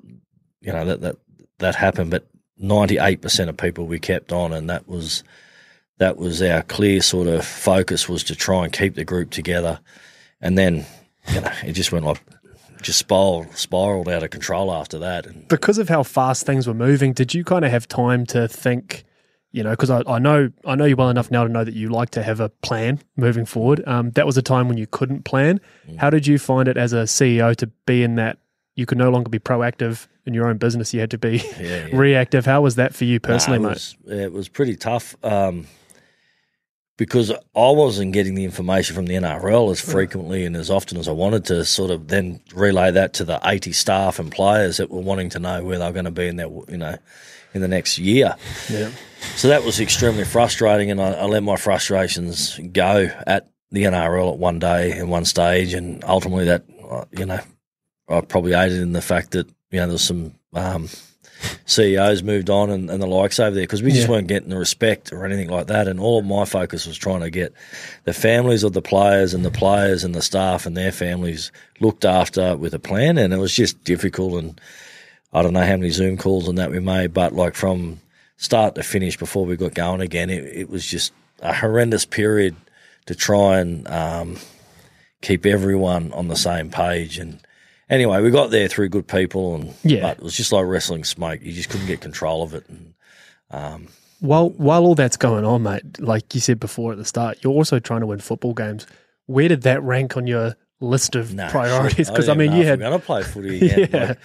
you 0.62 0.72
know 0.72 0.86
that 0.86 1.02
that 1.02 1.16
that 1.60 1.76
happened. 1.76 2.12
But 2.12 2.28
ninety 2.58 2.98
eight 2.98 3.22
percent 3.22 3.50
of 3.50 3.58
people 3.58 3.86
we 3.86 4.00
kept 4.00 4.32
on, 4.32 4.54
and 4.54 4.70
that 4.70 4.88
was 4.88 5.24
that 5.98 6.18
was 6.18 6.42
our 6.42 6.62
clear 6.64 7.02
sort 7.02 7.28
of 7.28 7.46
focus 7.46 8.08
was 8.08 8.24
to 8.26 8.36
try 8.36 8.64
and 8.64 8.74
keep 8.74 8.96
the 8.96 9.06
group 9.06 9.32
together. 9.32 9.80
And 10.42 10.58
then 10.58 10.86
you 11.34 11.42
know 11.42 11.52
it 11.64 11.74
just 11.74 11.92
went 11.92 12.06
like 12.06 12.22
just 12.82 13.00
spiraled 13.00 13.56
spiraled 13.56 14.08
out 14.08 14.24
of 14.24 14.30
control 14.30 14.72
after 14.72 15.00
that. 15.00 15.26
And 15.26 15.48
because 15.48 15.78
of 15.78 15.90
how 15.90 16.04
fast 16.04 16.46
things 16.46 16.68
were 16.68 16.74
moving, 16.74 17.14
did 17.14 17.34
you 17.34 17.44
kind 17.44 17.66
of 17.66 17.72
have 17.72 17.88
time 17.88 18.26
to 18.28 18.48
think? 18.48 19.06
You 19.52 19.64
know, 19.64 19.72
because 19.72 19.90
I, 19.90 20.04
I 20.06 20.20
know 20.20 20.52
I 20.64 20.76
know 20.76 20.86
you 20.86 20.96
well 20.96 21.10
enough 21.10 21.32
now 21.32 21.44
to 21.44 21.50
know 21.50 21.64
that 21.64 21.74
you 21.74 21.90
like 21.90 22.12
to 22.12 22.22
have 22.22 22.40
a 22.40 22.50
plan 22.50 23.00
moving 23.16 23.46
forward. 23.46 23.84
Um, 23.88 24.12
that 24.12 24.26
was 24.28 24.38
a 24.38 24.44
time 24.44 24.68
when 24.68 24.78
you 24.78 24.86
couldn't 24.86 25.24
plan. 25.26 25.60
How 25.98 26.12
did 26.12 26.28
you 26.28 26.38
find 26.38 26.68
it 26.68 26.78
as 26.78 26.94
a 26.94 27.04
CEO 27.04 27.56
to 27.56 27.68
be 27.88 28.04
in 28.04 28.16
that 28.16 28.38
you 28.76 28.86
could 28.86 29.00
no 29.00 29.10
longer 29.10 29.28
be 29.30 29.40
proactive 29.40 30.06
in 30.28 30.36
your 30.36 30.48
own 30.48 30.58
business? 30.58 30.94
You 30.94 31.00
had 31.00 31.10
to 31.12 31.18
be 31.18 31.38
yeah, 31.60 31.88
yeah. 31.88 31.88
reactive. 31.94 32.46
How 32.46 32.62
was 32.62 32.76
that 32.76 32.94
for 32.94 33.06
you 33.06 33.20
personally, 33.20 33.58
Nah, 33.58 33.70
it 33.70 33.72
mate? 33.72 33.96
was, 34.06 34.20
it 34.20 34.32
was 34.32 34.50
pretty 34.50 34.76
tough 34.76 35.16
um, 35.24 35.66
because 37.00 37.32
I 37.32 37.38
wasn't 37.56 38.12
getting 38.12 38.36
the 38.36 38.44
information 38.44 38.94
from 38.94 39.06
the 39.06 39.16
NRL 39.16 39.72
as 39.72 39.80
frequently 39.80 40.46
and 40.46 40.54
as 40.58 40.70
often 40.70 40.98
as 40.98 41.08
I 41.08 41.14
wanted 41.14 41.46
to. 41.46 41.64
Sort 41.64 41.92
of 41.92 42.10
then 42.10 42.42
relay 42.54 42.92
that 42.92 43.14
to 43.14 43.24
the 43.24 43.40
eighty 43.46 43.72
staff 43.72 44.20
and 44.20 44.30
players 44.30 44.78
that 44.78 44.92
were 44.92 45.00
wanting 45.00 45.30
to 45.30 45.40
know 45.40 45.64
where 45.64 45.80
they 45.80 45.86
were 45.86 45.94
going 45.94 46.06
to 46.06 46.12
be 46.12 46.28
in 46.28 46.36
that 46.36 46.50
you 46.68 46.78
know 46.78 46.98
in 47.54 47.62
the 47.62 47.70
next 47.70 47.98
year. 47.98 48.36
Yeah. 48.70 48.92
So 49.38 49.48
that 49.48 49.64
was 49.64 49.80
extremely 49.80 50.26
frustrating, 50.26 50.92
and 50.92 51.02
I, 51.02 51.14
I 51.14 51.24
let 51.24 51.42
my 51.42 51.56
frustrations 51.56 52.60
go 52.74 53.10
at 53.26 53.50
the 53.72 53.84
NRL 53.84 54.34
at 54.34 54.38
one 54.38 54.60
day 54.60 54.92
and 54.92 55.10
one 55.10 55.24
stage, 55.24 55.74
and 55.74 56.04
ultimately 56.04 56.46
that 56.46 56.66
uh, 56.90 57.06
you 57.12 57.26
know 57.26 57.40
I 58.10 58.22
probably 58.22 58.54
aided 58.54 58.82
in 58.82 58.92
the 58.92 59.02
fact 59.02 59.32
that 59.32 59.48
you 59.72 59.80
know 59.80 59.88
there's 59.88 60.04
some 60.04 60.34
um, 60.54 60.90
CEOs 61.66 62.24
moved 62.24 62.50
on 62.50 62.70
and, 62.70 62.90
and 62.90 63.02
the 63.02 63.08
likes 63.08 63.40
over 63.40 63.56
there 63.56 63.64
because 63.64 63.82
we 63.84 63.92
just 63.92 64.08
Yeah. 64.08 64.12
weren't 64.12 64.28
getting 64.28 64.50
the 64.50 64.58
respect 64.58 65.12
or 65.14 65.26
anything 65.26 65.50
like 65.50 65.68
that, 65.68 65.88
and 65.88 66.00
all 66.00 66.20
of 66.20 66.26
my 66.26 66.46
focus 66.46 66.86
was 66.86 66.98
trying 66.98 67.22
to 67.22 67.30
get 67.30 67.54
the 68.06 68.14
families 68.14 68.64
of 68.64 68.74
the 68.74 68.82
players 68.82 69.34
and 69.34 69.46
the 69.46 69.52
players 69.52 70.04
and 70.04 70.14
the 70.16 70.22
staff 70.22 70.66
and 70.66 70.76
their 70.76 70.92
families 70.92 71.52
looked 71.80 72.06
after 72.06 72.56
with 72.58 72.74
a 72.74 72.80
plan, 72.80 73.18
and 73.18 73.34
it 73.34 73.38
was 73.38 73.54
just 73.56 73.84
difficult 73.84 74.42
and. 74.44 74.62
I 75.32 75.44
don't 75.44 75.54
know 75.54 75.60
how 75.64 75.78
many 75.78 75.92
Zoom 75.92 76.18
calls 76.18 76.48
and 76.48 76.58
that 76.58 76.72
we 76.72 76.80
made, 76.80 77.14
but 77.14 77.34
like 77.34 77.54
from 77.54 78.00
start 78.38 78.74
to 78.74 78.82
finish 78.82 79.16
before 79.16 79.46
we 79.46 79.56
got 79.58 79.76
going 79.76 80.02
again, 80.02 80.32
it, 80.32 80.44
it 80.46 80.70
was 80.72 80.84
just 80.88 81.14
a 81.40 81.54
horrendous 81.54 82.04
period 82.04 82.56
to 83.06 83.14
try 83.14 83.60
and 83.60 83.88
um, 83.90 84.38
keep 85.22 85.46
everyone 85.46 86.12
on 86.14 86.30
the 86.30 86.36
same 86.36 86.72
page. 86.72 87.20
And 87.20 87.40
anyway, 87.90 88.22
we 88.22 88.32
got 88.32 88.52
there 88.52 88.68
through 88.68 88.90
good 88.90 89.08
people, 89.08 89.56
and 89.56 89.74
Yeah. 89.84 90.02
but 90.02 90.18
it 90.18 90.24
was 90.24 90.36
just 90.36 90.52
like 90.52 90.66
wrestling 90.66 91.04
smoke. 91.04 91.40
You 91.42 91.54
just 91.54 91.70
couldn't 91.70 91.88
get 91.88 92.02
control 92.02 92.44
of 92.44 92.54
it. 92.54 92.68
And 92.70 92.94
um, 93.52 93.88
While 94.20 94.50
while 94.52 94.84
all 94.86 94.96
that's 94.96 95.18
going 95.18 95.46
on, 95.46 95.64
mate, 95.64 96.00
like 96.00 96.34
you 96.36 96.42
said 96.42 96.60
before 96.60 96.92
at 96.92 96.98
the 96.98 97.06
start, 97.06 97.40
you're 97.44 97.54
also 97.54 97.80
trying 97.80 98.02
to 98.02 98.08
win 98.08 98.20
football 98.20 98.54
games. 98.54 98.86
Where 99.26 99.48
did 99.48 99.62
that 99.64 99.82
rank 99.84 100.18
on 100.18 100.28
your 100.28 100.56
list 100.82 101.16
of 101.16 101.36
priorities? 101.50 102.10
Because 102.10 102.30
I, 102.30 102.34
didn't 102.36 102.54
mean, 102.54 102.62
you 102.62 102.66
had 102.68 102.80
to 102.80 103.00
play 103.00 103.24
footy 103.24 103.58
again. 103.70 103.90
Yeah. 103.94 104.08
Like, 104.10 104.18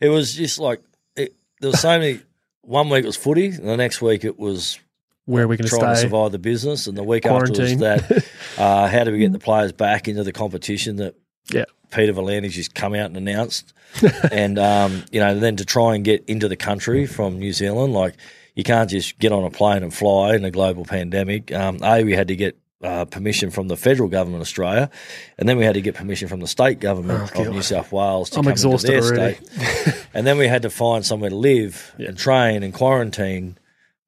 it 0.00 0.08
was 0.10 0.34
just 0.34 0.58
like 0.58 0.82
it, 1.16 1.34
there 1.60 1.70
was 1.70 1.80
so 1.80 1.98
many. 1.98 2.20
One 2.62 2.88
week 2.90 3.04
it 3.04 3.06
was 3.06 3.16
footy, 3.16 3.46
and 3.46 3.66
the 3.68 3.76
next 3.76 4.02
week 4.02 4.24
it 4.24 4.38
was 4.38 4.78
where 5.24 5.44
are 5.44 5.48
we 5.48 5.56
going 5.56 5.68
to 5.68 5.76
trying 5.76 5.94
to 5.94 6.00
survive 6.00 6.32
the 6.32 6.38
business, 6.38 6.86
and 6.86 6.96
the 6.96 7.02
week 7.02 7.22
Quarantine. 7.24 7.82
after 7.82 8.08
was 8.08 8.18
that 8.18 8.28
uh, 8.60 8.88
how 8.88 9.04
do 9.04 9.12
we 9.12 9.18
get 9.18 9.32
the 9.32 9.38
players 9.38 9.72
back 9.72 10.06
into 10.08 10.22
the 10.24 10.32
competition 10.32 10.96
that 10.96 11.14
Yeah. 11.52 11.64
Peter 11.90 12.12
V'landys 12.12 12.50
just 12.52 12.74
come 12.74 12.94
out 12.94 13.06
and 13.06 13.16
announced, 13.16 13.72
and 14.32 14.58
um, 14.58 15.04
you 15.10 15.20
know 15.20 15.38
then 15.38 15.56
to 15.56 15.64
try 15.64 15.94
and 15.94 16.04
get 16.04 16.24
into 16.26 16.48
the 16.48 16.56
country 16.56 17.06
from 17.06 17.38
New 17.38 17.52
Zealand, 17.52 17.92
like 17.92 18.14
you 18.54 18.64
can't 18.64 18.88
just 18.90 19.18
get 19.18 19.32
on 19.32 19.44
a 19.44 19.50
plane 19.50 19.82
and 19.82 19.92
fly 19.92 20.34
in 20.34 20.44
a 20.44 20.50
global 20.50 20.84
pandemic. 20.84 21.52
Um, 21.52 21.78
a 21.82 22.04
we 22.04 22.12
had 22.14 22.28
to 22.28 22.36
get. 22.36 22.58
Uh, 22.82 23.06
permission 23.06 23.50
from 23.50 23.68
the 23.68 23.76
federal 23.76 24.06
government 24.08 24.36
of 24.36 24.42
Australia, 24.42 24.90
and 25.38 25.48
then 25.48 25.56
we 25.56 25.64
had 25.64 25.74
to 25.74 25.80
get 25.80 25.94
permission 25.94 26.28
from 26.28 26.40
the 26.40 26.46
state 26.46 26.78
government 26.78 27.18
Oh, 27.20 27.24
of 27.24 27.32
God. 27.32 27.48
New 27.48 27.62
South 27.62 27.90
Wales 27.90 28.28
to 28.30 28.38
I'm 28.38 28.44
come 28.44 28.52
exhausted 28.52 28.92
into 28.94 29.06
their 29.14 29.18
already. 29.18 29.44
state. 29.46 30.06
and 30.14 30.26
then 30.26 30.36
we 30.36 30.46
had 30.46 30.60
to 30.62 30.70
find 30.70 31.04
somewhere 31.04 31.30
to 31.30 31.36
live 31.36 31.94
and 31.98 32.16
train 32.18 32.62
and 32.62 32.74
quarantine. 32.74 33.56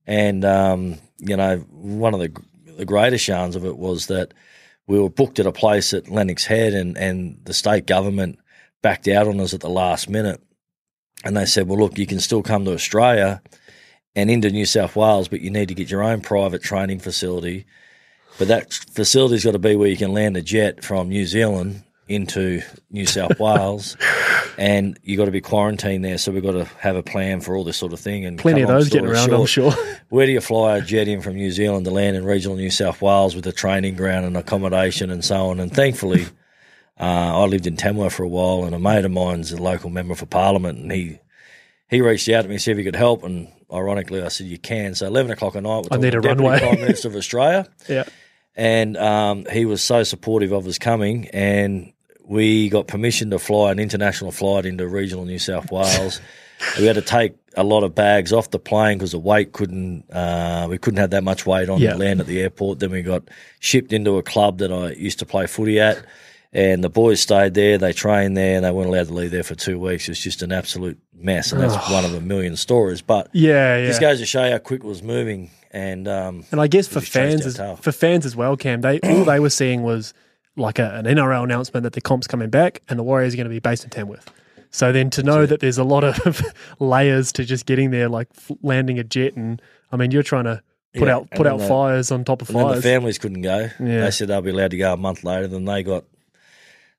And 0.06 0.44
um, 0.44 0.98
you 1.16 1.34
know, 1.36 1.56
one 1.70 2.12
of 2.12 2.20
the 2.20 2.30
the 2.76 2.84
greatest 2.84 3.26
yarns 3.26 3.56
of 3.56 3.64
it 3.64 3.78
was 3.78 4.06
that 4.08 4.34
we 4.88 4.98
were 4.98 5.10
booked 5.10 5.38
at 5.38 5.46
a 5.46 5.52
place 5.52 5.94
at 5.94 6.08
Lennox 6.08 6.44
Head, 6.46 6.74
and 6.74 6.98
and 6.98 7.38
the 7.44 7.54
state 7.54 7.86
government 7.86 8.38
backed 8.82 9.06
out 9.06 9.28
on 9.28 9.38
us 9.38 9.54
at 9.54 9.60
the 9.60 9.70
last 9.70 10.08
minute, 10.08 10.42
and 11.24 11.36
they 11.36 11.44
said, 11.44 11.68
"Well, 11.68 11.78
look, 11.78 11.98
you 11.98 12.06
can 12.06 12.20
still 12.20 12.42
come 12.42 12.64
to 12.64 12.72
Australia 12.72 13.40
and 14.16 14.30
into 14.30 14.50
New 14.50 14.66
South 14.66 14.96
Wales, 14.96 15.28
but 15.28 15.42
you 15.42 15.50
need 15.50 15.68
to 15.68 15.74
get 15.74 15.90
your 15.90 16.02
own 16.02 16.22
private 16.22 16.62
training 16.62 16.98
facility." 16.98 17.66
But 18.38 18.48
that 18.48 18.72
facility's 18.72 19.44
got 19.44 19.52
to 19.52 19.58
be 19.58 19.76
where 19.76 19.88
you 19.88 19.96
can 19.96 20.12
land 20.12 20.36
a 20.36 20.42
jet 20.42 20.84
from 20.84 21.08
New 21.08 21.26
Zealand 21.26 21.82
into 22.08 22.62
New 22.90 23.06
South 23.06 23.38
Wales, 23.40 23.96
and 24.56 24.98
you 25.02 25.16
got 25.16 25.26
to 25.26 25.30
be 25.30 25.40
quarantined 25.40 26.04
there. 26.04 26.18
So 26.18 26.32
we've 26.32 26.42
got 26.42 26.52
to 26.52 26.64
have 26.80 26.96
a 26.96 27.02
plan 27.02 27.40
for 27.40 27.56
all 27.56 27.64
this 27.64 27.76
sort 27.76 27.92
of 27.92 28.00
thing. 28.00 28.24
And 28.24 28.38
Plenty 28.38 28.62
of 28.62 28.68
those 28.68 28.88
getting 28.88 29.08
around, 29.08 29.32
I'm 29.32 29.46
sure. 29.46 29.72
where 30.08 30.26
do 30.26 30.32
you 30.32 30.40
fly 30.40 30.78
a 30.78 30.82
jet 30.82 31.08
in 31.08 31.20
from 31.20 31.34
New 31.34 31.50
Zealand 31.50 31.84
to 31.84 31.90
land 31.90 32.16
in 32.16 32.24
regional 32.24 32.56
New 32.56 32.70
South 32.70 33.00
Wales 33.00 33.36
with 33.36 33.46
a 33.46 33.52
training 33.52 33.96
ground 33.96 34.26
and 34.26 34.36
accommodation 34.36 35.10
and 35.10 35.24
so 35.24 35.50
on? 35.50 35.60
And 35.60 35.72
thankfully, 35.72 36.26
uh, 36.98 37.42
I 37.42 37.44
lived 37.44 37.66
in 37.66 37.76
Tamworth 37.76 38.14
for 38.14 38.24
a 38.24 38.28
while, 38.28 38.64
and 38.64 38.74
a 38.74 38.78
mate 38.78 39.04
of 39.04 39.12
mine's 39.12 39.52
a 39.52 39.62
local 39.62 39.90
member 39.90 40.14
for 40.14 40.26
Parliament, 40.26 40.78
and 40.78 40.90
he 40.90 41.18
he 41.88 42.00
reached 42.02 42.28
out 42.28 42.42
to 42.42 42.48
me 42.48 42.56
and 42.56 42.62
said 42.62 42.72
if 42.72 42.78
he 42.78 42.84
could 42.84 42.96
help, 42.96 43.22
and 43.22 43.48
ironically, 43.72 44.22
I 44.22 44.28
said 44.28 44.46
you 44.46 44.58
can. 44.58 44.94
So 44.94 45.06
eleven 45.06 45.30
o'clock 45.30 45.54
at 45.54 45.62
night, 45.62 45.86
we're 45.90 45.96
I 45.96 46.00
need 46.00 46.14
a 46.14 46.20
runway. 46.20 46.58
Prime 46.58 46.80
Minister 46.80 47.08
of 47.08 47.16
Australia 47.16 47.68
yeah. 47.88 48.04
and 48.56 48.96
um, 48.96 49.46
he 49.50 49.64
was 49.64 49.82
so 49.82 50.02
supportive 50.02 50.50
of 50.50 50.66
us 50.66 50.78
coming, 50.78 51.28
and 51.28 51.92
we 52.28 52.68
got 52.68 52.86
permission 52.86 53.30
to 53.30 53.38
fly 53.38 53.72
an 53.72 53.78
international 53.78 54.30
flight 54.32 54.66
into 54.66 54.86
regional 54.86 55.24
New 55.24 55.38
South 55.38 55.70
Wales. 55.72 56.20
we 56.78 56.86
had 56.86 56.94
to 56.96 57.02
take 57.02 57.34
a 57.56 57.64
lot 57.64 57.82
of 57.82 57.94
bags 57.94 58.32
off 58.32 58.50
the 58.50 58.58
plane 58.58 58.98
because 58.98 59.12
the 59.12 59.18
weight 59.18 59.52
couldn't. 59.52 60.04
Uh, 60.12 60.66
we 60.70 60.78
couldn't 60.78 60.98
have 61.00 61.10
that 61.10 61.24
much 61.24 61.46
weight 61.46 61.68
on 61.68 61.80
Yeah. 61.80 61.92
the 61.92 61.98
land 61.98 62.20
at 62.20 62.26
the 62.26 62.40
airport. 62.40 62.78
Then 62.78 62.90
we 62.90 63.02
got 63.02 63.24
shipped 63.60 63.92
into 63.92 64.16
a 64.18 64.22
club 64.22 64.58
that 64.58 64.72
I 64.72 64.90
used 64.92 65.18
to 65.20 65.26
play 65.26 65.46
footy 65.46 65.80
at. 65.80 66.04
And 66.50 66.82
the 66.82 66.88
boys 66.88 67.20
stayed 67.20 67.52
there. 67.52 67.76
They 67.76 67.92
trained 67.92 68.34
there, 68.36 68.56
and 68.56 68.64
they 68.64 68.70
weren't 68.70 68.88
allowed 68.88 69.08
to 69.08 69.12
leave 69.12 69.30
there 69.32 69.42
for 69.42 69.54
two 69.54 69.78
weeks. 69.78 70.08
It 70.08 70.12
was 70.12 70.20
just 70.20 70.40
an 70.40 70.50
absolute 70.50 70.98
mess, 71.14 71.52
and 71.52 71.60
that's 71.60 71.90
one 71.90 72.06
of 72.06 72.14
a 72.14 72.22
million 72.22 72.56
stories. 72.56 73.02
But 73.02 73.28
Yeah, 73.34 73.76
yeah. 73.76 73.86
this 73.86 73.98
goes 73.98 74.18
to 74.20 74.24
show 74.26 74.50
how 74.50 74.56
quick 74.56 74.80
it 74.82 74.86
was 74.86 75.02
moving. 75.02 75.50
And 75.72 76.08
um, 76.08 76.44
And 76.50 76.58
I 76.60 76.66
guess 76.66 76.88
for 76.88 77.02
fans, 77.02 77.44
as, 77.44 77.58
for 77.80 77.92
fans 77.92 78.24
as 78.24 78.34
well, 78.34 78.56
Cam, 78.56 78.80
they 78.80 78.98
all 79.00 79.24
they 79.24 79.40
were 79.40 79.50
seeing 79.50 79.82
was 79.82 80.14
like 80.58 80.78
a, 80.78 80.94
an 80.96 81.04
NRL 81.06 81.44
announcement 81.44 81.84
that 81.84 81.92
the 81.94 82.00
comp's 82.00 82.26
coming 82.26 82.50
back 82.50 82.82
and 82.88 82.98
the 82.98 83.02
Warriors 83.02 83.32
are 83.34 83.36
going 83.36 83.46
to 83.46 83.50
be 83.50 83.58
based 83.60 83.84
in 83.84 83.90
Tamworth. 83.90 84.30
So 84.70 84.92
then 84.92 85.08
to 85.10 85.22
know 85.22 85.46
that 85.46 85.60
there's 85.60 85.78
a 85.78 85.84
lot 85.84 86.04
of 86.04 86.42
layers 86.78 87.32
to 87.32 87.44
just 87.44 87.64
getting 87.64 87.90
there, 87.90 88.08
like 88.08 88.28
f- 88.36 88.50
landing 88.62 88.98
a 88.98 89.04
jet, 89.04 89.34
and 89.34 89.62
I 89.90 89.96
mean, 89.96 90.10
you're 90.10 90.22
trying 90.22 90.44
to 90.44 90.62
put 90.94 91.08
Yeah, 91.08 91.16
out 91.16 91.30
put 91.30 91.46
out 91.46 91.58
the- 91.60 91.66
fires 91.68 92.10
on 92.12 92.24
top 92.24 92.42
of 92.42 92.50
And 92.50 92.58
then 92.58 92.68
the 92.76 92.82
families 92.82 93.18
couldn't 93.18 93.40
go. 93.42 93.68
Yeah. 93.80 94.00
They 94.02 94.10
said 94.10 94.28
they'll 94.28 94.42
be 94.42 94.50
allowed 94.50 94.72
to 94.72 94.76
go 94.76 94.92
a 94.92 94.96
month 94.98 95.24
later. 95.24 95.46
Then 95.48 95.64
they 95.64 95.82
got 95.82 96.04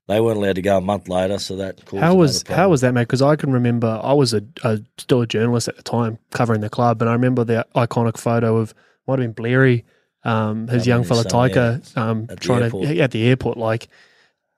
they 0.08 0.20
weren't 0.20 0.38
allowed 0.38 0.56
to 0.56 0.62
go 0.63 0.78
a 0.78 0.82
month 0.82 1.08
later. 1.08 1.38
So 1.38 1.56
that 1.58 1.86
caused 1.86 2.01
How 2.01 2.16
was 2.16 2.44
how 2.48 2.70
was 2.70 2.82
that, 2.82 2.94
mate? 2.94 3.04
Because 3.04 3.22
I 3.22 3.36
can 3.36 3.51
remember 3.51 4.00
I 4.04 4.13
was 4.13 4.34
a, 4.34 4.42
a 4.63 4.80
still 4.98 5.22
a 5.22 5.28
journalist 5.28 5.68
at 5.68 5.75
the 5.75 5.84
time 5.84 6.18
covering 6.32 6.62
the 6.62 6.70
club, 6.70 7.01
and 7.01 7.10
I 7.10 7.13
remember 7.13 7.44
the 7.44 7.68
iconic 7.75 8.18
photo 8.18 8.58
of 8.58 8.74
might 9.08 9.20
have 9.20 9.36
been 9.36 9.44
Bleary, 9.44 9.86
um, 10.23 10.67
his 10.67 10.85
young 10.88 11.03
fella 11.03 11.23
Tyker, 11.23 11.81
um, 11.97 12.27
trying 12.39 12.63
airport. 12.63 12.88
to 12.88 12.99
at 12.99 13.11
the 13.11 13.23
airport. 13.27 13.57
Like 13.57 13.88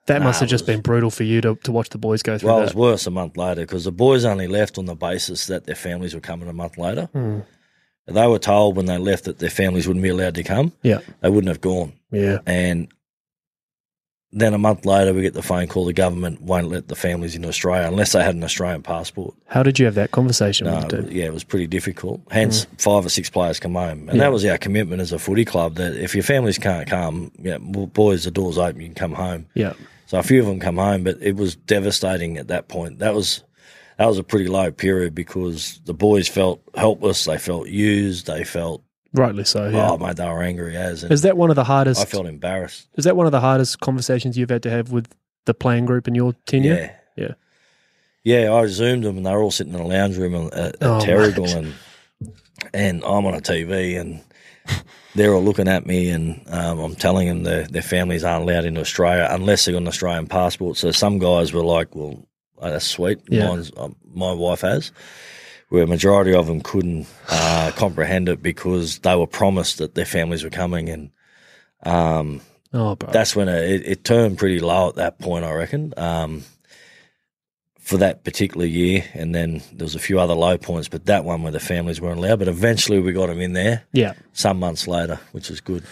that 0.07 0.19
Nah, 0.19 0.25
must 0.25 0.39
have 0.39 0.49
just 0.49 0.63
was- 0.65 0.75
been 0.75 0.81
brutal 0.81 1.11
for 1.11 1.23
you 1.23 1.41
to, 1.41 1.55
to 1.63 1.71
watch 1.71 1.89
the 1.89 1.97
boys 1.99 2.23
go 2.23 2.37
through 2.37 2.49
Well, 2.49 2.59
it 2.59 2.63
was 2.63 2.75
worse 2.75 3.05
a 3.07 3.11
month 3.11 3.37
later 3.37 3.61
because 3.61 3.83
the 3.85 3.91
boys 3.91 4.25
only 4.25 4.47
left 4.47 4.77
on 4.77 4.85
the 4.85 4.95
basis 4.95 5.45
that 5.47 5.65
their 5.65 5.75
families 5.75 6.13
were 6.15 6.19
coming 6.21 6.49
a 6.49 6.53
month 6.53 6.77
later. 6.77 7.05
Hmm. 7.13 7.39
They 8.07 8.27
were 8.27 8.39
told 8.39 8.75
when 8.75 8.87
they 8.87 8.97
left 8.97 9.25
that 9.25 9.37
their 9.39 9.51
families 9.51 9.87
wouldn't 9.87 10.03
be 10.03 10.09
allowed 10.09 10.35
to 10.35 10.43
come. 10.43 10.73
Yeah, 10.81 10.99
They 11.21 11.29
wouldn't 11.29 11.47
have 11.49 11.61
gone. 11.61 11.93
yeah, 12.11 12.39
And 12.47 12.87
then 14.33 14.53
a 14.53 14.57
month 14.57 14.85
later, 14.85 15.13
we 15.13 15.21
get 15.21 15.33
the 15.33 15.41
phone 15.41 15.67
call 15.67 15.85
the 15.85 15.93
government 15.93 16.41
won't 16.41 16.69
let 16.69 16.87
the 16.87 16.95
families 16.95 17.35
into 17.35 17.47
Australia 17.49 17.87
unless 17.87 18.13
they 18.13 18.23
had 18.23 18.33
an 18.35 18.43
Australian 18.43 18.81
passport. 18.81 19.33
How 19.47 19.61
did 19.63 19.77
you 19.77 19.85
have 19.85 19.95
that 19.95 20.11
conversation 20.11 20.67
No, 20.67 20.87
yeah, 21.09 21.25
it 21.25 21.33
was 21.33 21.43
pretty 21.43 21.67
difficult. 21.67 22.21
Hence, 22.31 22.65
five 22.77 23.05
or 23.05 23.09
six 23.09 23.29
players 23.29 23.59
come 23.59 23.73
home, 23.75 23.99
and 23.99 24.09
Mm. 24.09 24.13
Yeah. 24.15 24.19
that 24.21 24.31
was 24.31 24.45
our 24.45 24.57
commitment 24.57 25.01
as 25.01 25.11
a 25.11 25.19
footy 25.19 25.43
club. 25.45 25.75
That 25.75 25.95
if 25.95 26.15
your 26.15 26.23
families 26.23 26.57
can't 26.57 26.87
come, 26.87 27.31
yeah, 27.41 27.57
well, 27.61 27.87
boys, 27.87 28.23
the 28.23 28.31
door's 28.31 28.57
open, 28.57 28.79
you 28.81 28.87
can 28.87 28.95
come 28.95 29.13
home. 29.13 29.47
Yeah, 29.53 29.73
So 30.05 30.17
a 30.19 30.23
few 30.23 30.39
of 30.39 30.45
them 30.45 30.59
come 30.59 30.77
home, 30.77 31.03
but 31.03 31.17
it 31.21 31.35
was 31.35 31.55
devastating 31.55 32.37
at 32.37 32.47
that 32.47 32.67
point. 32.67 32.99
That 32.99 33.13
was 33.13 33.43
that 33.97 34.07
was 34.07 34.17
a 34.17 34.23
pretty 34.23 34.47
low 34.47 34.71
period 34.71 35.13
because 35.13 35.79
the 35.85 35.93
boys 35.93 36.27
felt 36.27 36.61
helpless, 36.75 37.25
they 37.25 37.37
felt 37.37 37.67
used, 37.67 38.25
they 38.27 38.43
felt 38.43 38.81
rightly 39.13 39.43
so. 39.43 39.67
Yeah. 39.69 39.91
oh 39.91 39.97
mate, 39.97 40.15
they 40.17 40.27
were 40.27 40.41
angry 40.43 40.75
as, 40.77 41.03
and 41.03 41.11
Is 41.11 41.21
that 41.23 41.37
one 41.37 41.49
of 41.49 41.55
the 41.55 41.63
hardest? 41.63 42.01
I 42.01 42.05
felt 42.05 42.25
embarrassed. 42.27 42.87
is 42.95 43.03
that 43.05 43.15
one 43.15 43.25
of 43.25 43.31
the 43.31 43.39
hardest 43.41 43.79
conversations 43.79 44.37
you've 44.37 44.49
had 44.49 44.63
to 44.63 44.69
have 44.69 44.91
with 44.91 45.07
the 45.45 45.53
playing 45.53 45.85
group 45.85 46.07
in 46.07 46.15
your 46.15 46.33
tenure? 46.45 46.95
Yeah, 47.17 47.33
Yeah. 48.23 48.41
yeah. 48.43 48.53
I 48.53 48.65
zoomed 48.67 49.03
them, 49.03 49.17
and 49.17 49.25
they 49.25 49.31
were 49.33 49.41
all 49.41 49.51
sitting 49.51 49.73
in 49.73 49.79
a 49.79 49.87
lounge 49.87 50.17
room 50.17 50.35
at, 50.35 50.53
at 50.53 50.75
Oh, 50.81 50.99
Terrigal, 50.99 51.43
mate. 51.45 51.55
and 51.55 51.73
and 52.73 53.03
I'm 53.03 53.25
on 53.25 53.33
a 53.33 53.41
TV, 53.41 53.99
and 53.99 54.21
they're 55.15 55.33
all 55.33 55.43
looking 55.43 55.67
at 55.67 55.85
me, 55.85 56.09
and 56.11 56.41
um, 56.47 56.79
I'm 56.79 56.95
telling 56.95 57.27
them 57.27 57.43
their 57.43 57.63
their 57.67 57.81
families 57.81 58.23
aren't 58.23 58.43
allowed 58.49 58.65
into 58.65 58.81
Australia 58.81 59.27
unless 59.29 59.65
they've 59.65 59.73
got 59.73 59.81
an 59.81 59.87
Australian 59.87 60.27
passport. 60.27 60.77
So 60.77 60.91
some 60.91 61.17
guys 61.19 61.51
were 61.53 61.63
like, 61.63 61.95
"Well, 61.95 62.23
oh, 62.59 62.69
that's 62.69 62.85
sweet. 62.85 63.19
Yeah. 63.27 63.47
Mine's, 63.47 63.71
um, 63.77 63.95
my 64.13 64.31
wife 64.31 64.61
has." 64.61 64.91
Where 65.71 65.83
a 65.83 65.87
majority 65.87 66.33
of 66.33 66.47
them 66.47 66.59
couldn't 66.59 67.07
uh, 67.29 67.71
comprehend 67.75 68.27
it 68.27 68.43
because 68.43 68.99
they 68.99 69.15
were 69.15 69.25
promised 69.25 69.77
that 69.77 69.95
their 69.95 70.05
families 70.05 70.43
were 70.43 70.49
coming, 70.49 70.89
and 70.89 71.11
um, 71.83 72.41
Oh, 72.73 72.95
bro. 72.95 73.11
that's 73.11 73.35
when 73.35 73.49
it, 73.49 73.85
it, 73.85 74.03
turned 74.03 74.37
pretty 74.37 74.59
low 74.59 74.89
at 74.89 74.95
that 74.95 75.19
point, 75.19 75.43
I 75.43 75.51
reckon, 75.53 75.93
um, 75.97 76.43
for 77.79 77.97
that 77.97 78.23
particular 78.23 78.65
year. 78.65 79.03
And 79.13 79.35
then 79.35 79.61
there 79.73 79.83
was 79.85 79.95
a 79.95 79.99
few 79.99 80.19
other 80.19 80.33
low 80.33 80.57
points, 80.57 80.87
but 80.87 81.05
that 81.05 81.25
one 81.25 81.43
where 81.43 81.51
the 81.51 81.59
families 81.59 81.99
weren't 81.99 82.19
allowed. 82.19 82.39
But 82.39 82.47
eventually 82.47 82.99
we 82.99 83.11
got 83.11 83.27
them 83.27 83.41
in 83.41 83.53
there 83.53 83.83
yeah. 83.91 84.13
some 84.33 84.59
months 84.59 84.87
later, 84.87 85.19
which 85.33 85.49
is 85.49 85.59
good. 85.59 85.83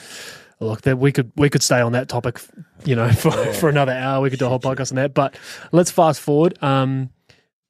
Look, 0.62 0.82
that 0.82 1.00
we 1.00 1.12
could 1.12 1.32
we 1.38 1.50
could 1.50 1.64
stay 1.64 1.80
on 1.80 1.94
that 1.94 2.10
topic, 2.10 2.40
you 2.84 2.96
know, 2.96 3.10
for, 3.14 3.32
for 3.54 3.70
another 3.70 3.94
hour. 3.94 4.22
We 4.22 4.30
could 4.30 4.40
do 4.40 4.46
a 4.46 4.50
whole 4.50 4.60
podcast 4.60 4.92
on 4.92 4.98
that. 4.98 5.14
But 5.14 5.38
let's 5.72 5.92
fast 5.92 6.22
forward. 6.22 6.62
Um, 6.62 7.10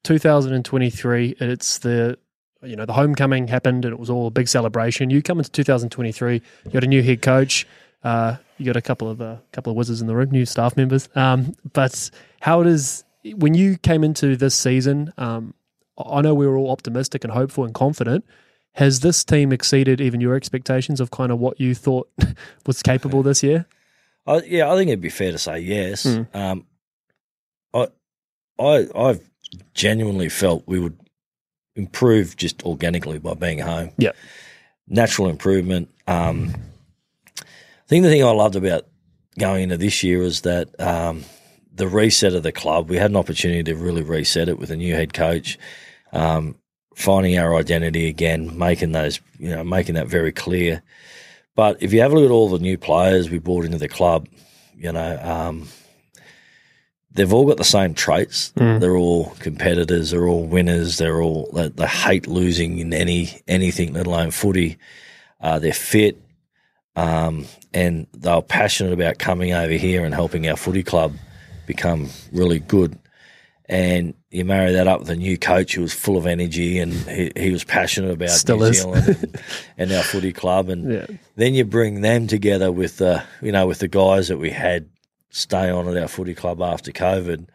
2023. 0.04 1.36
It's 1.40 1.80
the 1.80 2.18
you 2.62 2.76
know 2.76 2.86
the 2.86 2.94
homecoming 2.94 3.48
happened 3.48 3.86
and 3.86 3.94
it 3.94 4.00
was 4.00 4.10
all 4.10 4.28
a 4.28 4.32
big 4.32 4.48
celebration. 4.48 5.10
You 5.10 5.22
come 5.22 5.40
into 5.40 5.52
2023. 5.52 6.42
You 6.66 6.72
got 6.72 6.84
a 6.84 6.88
new 6.88 7.04
head 7.04 7.22
coach. 7.22 7.68
Uh, 8.04 8.38
you 8.58 8.66
got 8.66 8.78
a 8.78 8.82
couple 8.82 9.10
of 9.10 9.22
a 9.22 9.42
couple 9.52 9.72
of 9.72 9.78
wizards 9.78 10.02
in 10.02 10.08
the 10.08 10.16
room, 10.16 10.32
new 10.32 10.46
staff 10.46 10.78
members. 10.78 11.10
Um, 11.16 11.54
but 11.74 12.10
how 12.42 12.64
does 12.64 13.04
when 13.36 13.54
you 13.54 13.78
came 13.78 14.04
into 14.04 14.36
this 14.36 14.56
season? 14.56 15.14
Um, 15.18 15.54
I 15.98 16.22
know 16.22 16.34
we 16.34 16.48
were 16.48 16.58
all 16.58 16.72
optimistic 16.72 17.24
and 17.24 17.34
hopeful 17.34 17.66
and 17.66 17.74
confident. 17.74 18.26
Has 18.74 19.02
this 19.02 19.24
team 19.24 19.52
exceeded 19.52 20.00
even 20.00 20.22
your 20.22 20.36
expectations 20.36 21.02
of 21.02 21.12
kind 21.12 21.32
of 21.32 21.40
what 21.40 21.60
you 21.60 21.76
thought 21.76 22.10
was 22.66 22.82
capable 22.82 23.24
this 23.24 23.44
year? 23.44 23.66
I, 24.26 24.42
yeah, 24.46 24.72
I 24.72 24.76
think 24.76 24.90
it'd 24.90 25.02
be 25.02 25.10
fair 25.10 25.32
to 25.32 25.38
say 25.38 25.60
yes. 25.60 26.06
Mm. 26.06 26.36
Um, 26.36 26.66
I, 27.74 27.88
I, 28.60 28.88
I've 28.96 29.29
genuinely 29.74 30.30
felt 30.30 30.64
we 30.68 30.80
would 30.80 30.98
improve 31.76 32.36
just 32.36 32.64
organically 32.64 33.20
by 33.20 33.34
being 33.34 33.60
home. 33.60 33.92
Yep. 33.98 34.16
natural 34.88 35.30
improvement. 35.30 35.90
Um, 36.08 36.54
I 37.40 37.88
think 37.88 38.04
the 38.04 38.10
thing 38.10 38.24
I 38.24 38.32
loved 38.32 38.56
about 38.56 38.86
going 39.38 39.64
into 39.64 39.78
this 39.78 40.04
year 40.04 40.22
is 40.22 40.42
that 40.42 40.80
um, 40.80 41.24
the 41.80 41.88
reset 41.88 42.36
of 42.36 42.44
the 42.44 42.52
club. 42.52 42.90
We 42.90 42.98
had 42.98 43.10
an 43.10 43.18
opportunity 43.18 43.64
to 43.64 43.76
really 43.76 44.04
reset 44.04 44.50
it 44.50 44.60
with 44.60 44.70
a 44.70 44.76
new 44.76 44.94
head 44.94 45.14
coach, 45.14 45.58
um, 46.12 46.56
finding 46.96 47.38
our 47.38 47.56
identity 47.56 48.08
again, 48.08 48.58
making 48.58 48.92
those 48.92 49.20
you 49.40 49.50
know 49.50 49.64
making 49.64 49.96
that 49.96 50.08
very 50.08 50.32
clear. 50.32 50.84
But 51.56 51.82
if 51.82 51.92
you 51.94 52.02
have 52.02 52.12
a 52.12 52.16
look 52.16 52.26
at 52.26 52.32
all 52.32 52.50
the 52.50 52.60
new 52.60 52.78
players 52.78 53.30
we 53.30 53.40
brought 53.40 53.66
into 53.66 53.78
the 53.78 53.88
club, 53.88 54.28
you 54.76 54.92
know, 54.92 55.20
um, 55.22 55.68
they've 57.20 57.34
all 57.34 57.46
got 57.46 57.58
the 57.58 57.64
same 57.66 57.94
traits. 57.94 58.54
Mm. 58.56 58.80
They're 58.80 58.96
all 58.96 59.32
competitors. 59.40 60.12
They're 60.12 60.28
all 60.28 60.46
winners. 60.46 60.98
They're 60.98 61.22
all 61.22 61.50
they, 61.54 61.68
they 61.68 61.86
hate 61.86 62.28
losing 62.28 62.80
in 62.80 62.94
any 62.94 63.42
anything, 63.48 63.94
let 63.94 64.08
alone 64.08 64.32
footy. 64.32 64.78
Uh, 65.42 65.60
they're 65.60 65.74
fit, 65.74 66.18
um, 66.96 67.46
and 67.74 68.08
they're 68.14 68.42
passionate 68.42 68.94
about 68.94 69.20
coming 69.20 69.54
over 69.54 69.74
here 69.74 70.06
and 70.06 70.14
helping 70.14 70.48
our 70.50 70.56
footy 70.58 70.84
club 70.84 71.14
become 71.68 72.10
really 72.32 72.60
good. 72.60 72.98
And 73.68 74.16
you 74.32 74.46
marry 74.46 74.72
that 74.74 74.88
up 74.88 75.02
with 75.02 75.10
a 75.12 75.16
new 75.16 75.38
coach 75.38 75.76
who 75.76 75.82
was 75.82 75.94
full 75.94 76.18
of 76.18 76.26
energy 76.26 76.80
and 76.80 76.92
he, 76.92 77.32
he 77.36 77.52
was 77.52 77.64
passionate 77.64 78.10
about 78.12 78.30
Still 78.32 78.58
New 78.58 78.66
is. 78.66 78.82
Zealand 78.82 79.08
and, 79.08 79.42
and 79.78 79.92
our 79.92 80.02
footy 80.04 80.34
club. 80.34 80.70
And 80.70 80.92
Yeah. 80.92 81.06
then 81.36 81.54
you 81.54 81.66
bring 81.66 82.02
them 82.02 82.26
together 82.28 82.72
with 82.72 82.98
the 82.98 83.24
you 83.42 83.52
know 83.52 83.68
with 83.68 83.78
the 83.80 83.88
guys 83.88 84.28
that 84.30 84.38
we 84.40 84.50
had 84.50 84.90
stay 85.30 85.70
on 85.70 85.88
at 85.88 86.02
our 86.02 86.08
footy 86.08 86.34
club 86.36 86.62
after 86.62 86.92
COVID, 86.92 87.48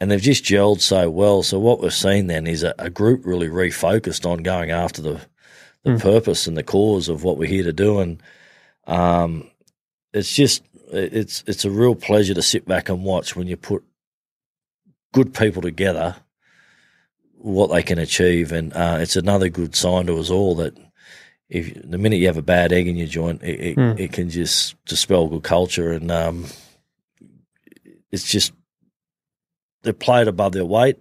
and 0.00 0.10
they've 0.10 0.20
just 0.20 0.44
gelled 0.44 0.80
so 0.80 1.10
well. 1.10 1.42
So 1.42 1.58
what 1.58 1.80
we've 1.80 1.92
seen 1.92 2.26
then 2.28 2.46
is 2.46 2.62
a, 2.62 2.74
a 2.78 2.90
group 2.90 3.24
really 3.26 3.48
refocused 3.48 4.24
on 4.24 4.42
going 4.42 4.70
after 4.70 5.02
the 5.02 5.20
the 5.82 5.92
Mm. 5.92 6.00
purpose 6.02 6.46
and 6.46 6.58
the 6.58 6.62
cause 6.62 7.08
of 7.08 7.24
what 7.24 7.38
we're 7.38 7.48
here 7.48 7.64
to 7.64 7.72
do, 7.72 8.00
and 8.00 8.22
um, 8.86 9.50
it's 10.12 10.34
just 10.34 10.62
it's 10.92 11.42
it's 11.46 11.64
a 11.64 11.70
real 11.70 11.94
pleasure 11.94 12.34
to 12.34 12.42
sit 12.42 12.66
back 12.66 12.88
and 12.90 13.02
watch 13.02 13.34
when 13.34 13.46
you 13.46 13.56
put 13.56 13.82
good 15.14 15.32
people 15.32 15.62
together 15.62 16.16
what 17.38 17.68
they 17.70 17.82
can 17.82 17.98
achieve, 17.98 18.52
and 18.52 18.72
uh, 18.74 18.98
it's 19.00 19.16
another 19.16 19.48
good 19.48 19.74
sign 19.74 20.06
to 20.06 20.18
us 20.18 20.28
all 20.30 20.54
that 20.56 20.76
if 21.48 21.72
the 21.90 21.96
minute 21.98 22.18
you 22.18 22.26
have 22.26 22.36
a 22.36 22.42
bad 22.42 22.72
egg 22.72 22.86
in 22.86 22.96
your 22.96 23.06
joint, 23.06 23.42
it, 23.42 23.60
it, 23.60 23.76
Mm. 23.78 23.98
it 23.98 24.12
can 24.12 24.28
just 24.28 24.76
dispel 24.84 25.28
good 25.28 25.42
culture, 25.42 25.92
and 25.92 26.10
um, 26.10 26.44
it's 28.12 28.24
just 28.30 28.52
they've 29.82 29.98
played 29.98 30.28
above 30.28 30.52
their 30.52 30.64
weight 30.64 30.96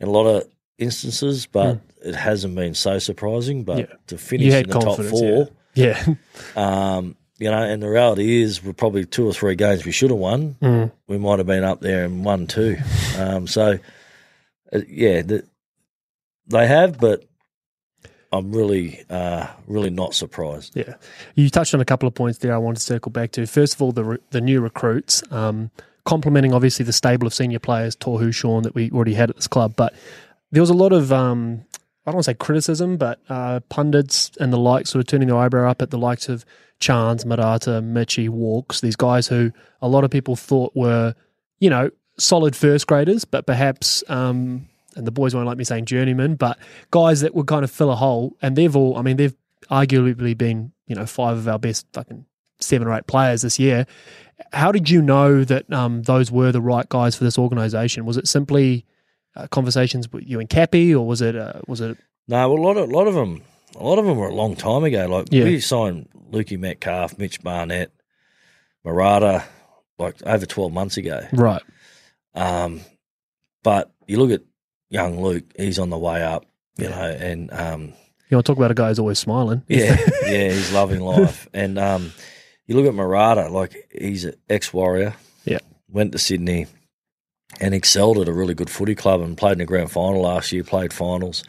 in 0.00 0.08
a 0.08 0.10
lot 0.10 0.26
of 0.26 0.48
instances, 0.78 1.46
but 1.46 1.80
it 2.04 2.14
hasn't 2.14 2.54
been 2.54 2.74
so 2.74 2.98
surprising. 2.98 3.64
But. 3.64 3.78
Yeah. 3.78 3.86
to 4.08 4.18
finish 4.18 4.52
in 4.52 4.68
the 4.68 4.78
top 4.78 5.00
four, 5.00 5.48
Yeah. 5.74 6.04
um, 6.56 7.16
you 7.38 7.50
know, 7.50 7.62
and 7.62 7.82
the 7.82 7.88
reality 7.88 8.42
is 8.42 8.62
we're 8.62 8.72
probably 8.72 9.04
two 9.04 9.26
or 9.26 9.32
three 9.32 9.56
games 9.56 9.84
we 9.84 9.90
should 9.92 10.10
have 10.10 10.18
won. 10.18 10.56
Mm. 10.62 10.92
We 11.08 11.18
might 11.18 11.38
have 11.38 11.46
been 11.48 11.64
up 11.64 11.80
there 11.80 12.04
and 12.04 12.24
won 12.24 12.46
two. 12.46 12.76
Um, 13.16 13.46
so, 13.46 13.78
uh, 14.72 14.80
yeah, 14.88 15.22
the, 15.22 15.44
they 16.48 16.66
have, 16.66 16.98
but 16.98 17.24
I'm 18.32 18.50
really, 18.50 19.04
uh, 19.08 19.46
really 19.68 19.90
not 19.90 20.14
surprised. 20.14 20.74
Yeah, 20.74 20.94
you 21.36 21.48
touched 21.48 21.74
on 21.74 21.80
a 21.80 21.84
couple 21.84 22.08
of 22.08 22.14
points 22.14 22.38
there. 22.38 22.52
I 22.52 22.58
want 22.58 22.76
to 22.78 22.82
circle 22.82 23.12
back 23.12 23.30
to. 23.32 23.46
First 23.46 23.74
of 23.74 23.82
all, 23.82 23.92
the 23.92 24.02
re- 24.04 24.18
the 24.30 24.40
new 24.40 24.60
recruits, 24.60 25.22
um, 25.30 25.70
complementing 26.04 26.52
obviously 26.52 26.84
the 26.84 26.92
stable 26.92 27.26
of 27.26 27.34
senior 27.34 27.58
players, 27.58 27.96
Tohu, 27.96 28.34
Shaun, 28.34 28.62
that 28.62 28.74
we 28.74 28.90
already 28.90 29.14
had 29.14 29.30
at 29.30 29.36
this 29.36 29.48
club. 29.48 29.74
But 29.76 29.94
there 30.50 30.62
was 30.62 30.70
a 30.70 30.74
lot 30.74 30.92
of 30.92 31.12
um, 31.12 31.64
I 32.06 32.10
don't 32.10 32.16
want 32.16 32.24
to 32.24 32.30
say 32.30 32.34
criticism, 32.34 32.96
but 32.96 33.20
uh, 33.28 33.60
pundits 33.68 34.30
and 34.38 34.52
the 34.52 34.58
like 34.58 34.86
sort 34.86 35.00
of 35.00 35.06
turning 35.06 35.28
their 35.28 35.38
eyebrow 35.38 35.70
up 35.70 35.80
at 35.80 35.90
the 35.90 35.98
likes 35.98 36.28
of 36.28 36.44
Charnze, 36.80 37.24
Marata, 37.24 37.82
Mitchie, 37.82 38.28
Walks, 38.28 38.80
these 38.80 38.96
guys 38.96 39.26
who 39.26 39.52
a 39.80 39.88
lot 39.88 40.04
of 40.04 40.10
people 40.10 40.36
thought 40.36 40.72
were, 40.74 41.14
you 41.60 41.70
know, 41.70 41.90
solid 42.18 42.54
first 42.54 42.86
graders, 42.86 43.24
but 43.24 43.46
perhaps. 43.46 44.04
Um, 44.08 44.68
and 44.96 45.06
the 45.06 45.10
boys 45.10 45.34
won't 45.34 45.46
like 45.46 45.58
me 45.58 45.64
saying 45.64 45.86
journeyman, 45.86 46.36
but 46.36 46.56
guys 46.92 47.22
that 47.22 47.34
would 47.34 47.48
kind 47.48 47.64
of 47.64 47.70
fill 47.70 47.90
a 47.90 47.96
hole, 47.96 48.36
and 48.40 48.54
they've 48.54 48.76
all, 48.76 48.96
I 48.96 49.02
mean, 49.02 49.16
they've 49.16 49.34
arguably 49.68 50.38
been, 50.38 50.72
you 50.86 50.94
know, 50.94 51.04
five 51.04 51.36
of 51.36 51.48
our 51.48 51.58
best 51.58 51.86
fucking 51.92 52.26
seven 52.64 52.88
or 52.88 52.94
eight 52.94 53.06
players 53.06 53.42
this 53.42 53.58
year. 53.58 53.86
How 54.52 54.72
did 54.72 54.90
you 54.90 55.00
know 55.02 55.44
that 55.44 55.72
um, 55.72 56.02
those 56.02 56.30
were 56.32 56.50
the 56.52 56.60
right 56.60 56.88
guys 56.88 57.14
for 57.16 57.24
this 57.24 57.38
organization? 57.38 58.04
Was 58.04 58.16
it 58.16 58.26
simply 58.28 58.84
uh, 59.36 59.46
conversations 59.48 60.10
with 60.12 60.24
you 60.28 60.40
and 60.40 60.48
Cappy, 60.48 60.94
or 60.94 61.06
was 61.06 61.20
it 61.22 61.36
uh, 61.36 61.60
was 61.68 61.80
it 61.80 61.96
No, 62.28 62.48
well, 62.52 62.60
a 62.60 62.64
lot 62.64 62.76
of, 62.76 62.88
a 62.88 62.92
lot 62.92 63.06
of 63.06 63.14
them, 63.14 63.42
a 63.76 63.82
lot 63.84 63.98
of 63.98 64.04
them 64.06 64.16
were 64.16 64.28
a 64.28 64.34
long 64.34 64.56
time 64.56 64.84
ago. 64.84 65.06
Like 65.06 65.26
Yeah. 65.30 65.44
we 65.44 65.60
signed 65.60 66.08
Lukey 66.30 66.58
Metcalf, 66.58 67.16
Mitch 67.18 67.42
Barnett, 67.42 67.92
Marata, 68.84 69.44
like 69.98 70.22
over 70.24 70.46
twelve 70.46 70.72
months 70.72 70.96
ago. 70.96 71.26
Right. 71.32 71.62
Um, 72.34 72.80
but 73.62 73.92
you 74.06 74.18
look 74.18 74.30
at 74.30 74.42
young 74.90 75.22
Luke; 75.22 75.44
he's 75.56 75.78
on 75.78 75.90
the 75.90 75.98
way 75.98 76.22
up. 76.22 76.44
You 76.76 76.88
Yeah. 76.88 76.90
know, 76.90 77.04
and 77.04 77.52
um, 77.52 77.80
You 78.28 78.36
want 78.36 78.46
to 78.46 78.50
talk 78.52 78.56
about 78.58 78.70
a 78.70 78.74
guy 78.74 78.88
who's 78.88 78.98
always 78.98 79.18
smiling? 79.18 79.62
yeah, 79.68 79.96
yeah, 80.26 80.50
he's 80.50 80.72
loving 80.72 81.00
life. 81.00 81.48
And 81.54 81.78
um, 81.78 82.12
you 82.66 82.76
look 82.76 82.86
at 82.86 82.94
Marata; 82.94 83.50
like 83.50 83.88
he's 83.98 84.24
an 84.24 84.34
ex-warrior. 84.48 85.14
Yeah. 85.44 85.58
went 85.90 86.12
to 86.12 86.18
Sydney 86.18 86.66
and 87.60 87.74
excelled 87.74 88.18
at 88.18 88.28
a 88.28 88.32
really 88.32 88.54
good 88.54 88.70
footy 88.70 88.94
club 88.94 89.20
and 89.20 89.36
played 89.36 89.52
in 89.52 89.58
the 89.58 89.64
grand 89.66 89.90
final 89.90 90.22
last 90.22 90.50
year. 90.52 90.64
Played 90.64 90.92
finals. 90.92 91.44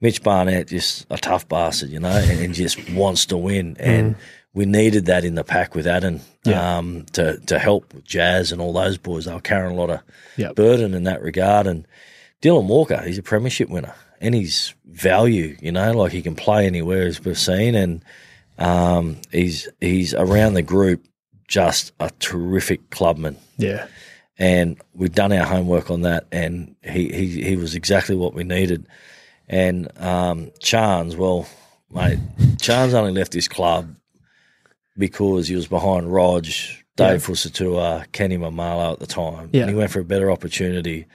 Mitch 0.00 0.22
Barnett, 0.22 0.68
just 0.68 1.06
a 1.10 1.16
tough 1.16 1.48
bastard, 1.48 1.88
you 1.90 1.98
know, 2.00 2.08
and, 2.10 2.40
and 2.40 2.54
just 2.54 2.90
wants 2.90 3.26
to 3.26 3.36
win. 3.36 3.76
And 3.80 4.16
we 4.52 4.66
needed 4.66 5.06
that 5.06 5.24
in 5.24 5.34
the 5.36 5.44
pack 5.44 5.74
with 5.74 5.86
Addin 5.86 6.20
Yeah. 6.44 6.78
um, 6.78 7.06
to 7.12 7.38
to 7.46 7.58
help 7.58 7.94
with 7.94 8.04
Jazz 8.04 8.52
and 8.52 8.60
all 8.60 8.72
those 8.72 8.98
boys. 8.98 9.24
They 9.26 9.32
were 9.32 9.40
carrying 9.40 9.72
a 9.76 9.80
lot 9.80 9.90
of 9.90 10.00
Yep. 10.36 10.54
burden 10.54 10.92
in 10.94 11.04
that 11.04 11.22
regard. 11.22 11.66
And 11.66 11.86
Dylan 12.42 12.66
Walker, 12.66 13.00
he's 13.02 13.16
a 13.18 13.22
premiership 13.22 13.68
winner, 13.70 13.94
and 14.20 14.34
he's 14.34 14.74
value, 14.84 15.56
you 15.60 15.72
know, 15.72 15.92
like 15.92 16.12
he 16.12 16.20
can 16.22 16.34
play 16.34 16.66
anywhere 16.66 17.06
as 17.06 17.24
we've 17.24 17.38
seen, 17.38 17.74
and 17.74 18.04
um, 18.58 19.16
he's 19.30 19.68
he's 19.80 20.14
around 20.14 20.54
the 20.54 20.62
group 20.62 21.06
just 21.48 21.92
a 22.00 22.10
terrific 22.18 22.90
clubman 22.90 23.36
Yeah. 23.56 23.86
and 24.38 24.80
we've 24.94 25.12
done 25.14 25.32
our 25.32 25.44
homework 25.46 25.90
on 25.90 26.02
that, 26.02 26.26
and 26.32 26.74
he 26.82 27.08
he, 27.12 27.42
he 27.42 27.56
was 27.56 27.74
exactly 27.74 28.16
what 28.16 28.34
we 28.34 28.44
needed. 28.44 28.86
And 29.48 29.88
um, 30.00 30.50
well, 30.72 31.46
mate, 31.92 32.18
Charnze 32.56 32.94
only 32.94 33.12
left 33.12 33.30
this 33.32 33.46
club 33.48 33.94
because 34.98 35.46
he 35.48 35.54
was 35.54 35.66
behind 35.68 36.12
Rog, 36.12 36.46
Dave 36.96 37.24
Fusitu'a, 37.24 38.10
Kenny 38.12 38.38
Maumalo 38.38 38.92
at 38.94 38.98
the 38.98 39.06
time, 39.06 39.50
Yeah. 39.52 39.62
and 39.62 39.70
he 39.70 39.76
went 39.76 39.90
for 39.90 40.00
a 40.00 40.04
better 40.04 40.30
opportunity. 40.30 41.06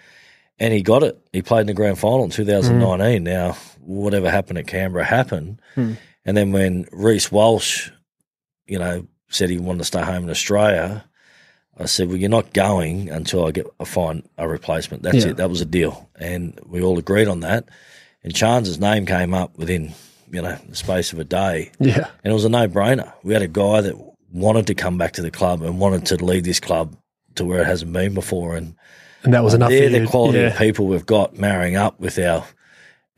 And 0.60 0.71
he 0.74 0.83
got 0.83 1.01
it. 1.01 1.19
He 1.33 1.41
played 1.41 1.62
in 1.62 1.67
the 1.67 1.74
grand 1.74 1.98
final 1.98 2.24
in 2.24 2.29
2019. 2.29 3.24
Now, 3.24 3.53
whatever 3.79 4.29
happened 4.29 4.60
at 4.60 4.67
Canberra 4.67 5.03
happened. 5.03 5.60
Mm. 5.75 5.98
And 6.25 6.38
then 6.38 6.51
when 6.51 6.86
Reece 6.92 7.32
Walsh, 7.32 7.90
you 8.66 8.78
know, 8.80 9.08
said 9.30 9.50
he 9.50 9.58
wanted 9.58 9.80
to 9.80 9.86
stay 9.86 10.01
home 10.01 10.24
in 10.24 10.30
Australia, 10.30 11.04
I 11.78 11.86
said, 11.86 12.08
"Well, 12.10 12.18
you're 12.18 12.30
not 12.30 12.54
going 12.54 13.10
until 13.10 13.46
I 13.48 13.51
get 13.51 13.66
I 13.80 13.86
find 13.86 14.24
a 14.38 14.48
replacement. 14.48 15.04
That's 15.04 15.24
Yeah. 15.25 15.32
it. 15.32 15.38
That 15.38 15.50
was 15.50 15.62
a 15.62 15.66
deal." 15.66 16.10
And 16.20 16.60
we 16.66 16.82
all 16.82 17.00
agreed 17.00 17.28
on 17.28 17.40
that. 17.40 17.66
And 18.24 18.34
Charnze's 18.34 18.80
name 18.80 19.06
came 19.06 19.34
up 19.34 19.58
within, 19.58 19.94
you 20.32 20.42
know, 20.42 20.58
the 20.70 20.75
space 20.75 21.12
of 21.12 21.18
a 21.20 21.24
day, 21.24 21.72
Yeah. 21.80 22.06
and 22.24 22.32
it 22.32 22.34
was 22.34 22.46
a 22.46 22.50
no-brainer. 22.50 23.12
We 23.24 23.34
had 23.34 23.42
a 23.42 23.48
guy 23.48 23.82
that 23.82 23.96
wanted 24.32 24.68
to 24.68 24.75
come 24.75 24.98
back 24.98 25.13
to 25.13 25.22
the 25.24 25.32
club 25.32 25.63
and 25.63 25.80
wanted 25.80 26.06
to 26.08 26.24
lead 26.24 26.44
this 26.44 26.60
club 26.60 26.96
to 27.36 27.44
where 27.46 27.62
it 27.62 27.66
hasn't 27.68 27.94
been 27.94 28.13
before, 28.13 28.56
and 28.56 28.75
And 29.24 29.34
that 29.34 29.44
was 29.44 29.54
enough 29.54 29.70
they're 29.70 29.90
the 29.90 30.06
quality 30.08 30.40
yeah. 30.40 30.48
of 30.48 30.58
people 30.58 30.86
we've 30.88 31.06
got 31.06 31.38
marrying 31.38 31.75
up 31.78 32.00
with 32.00 32.20
our 32.20 32.46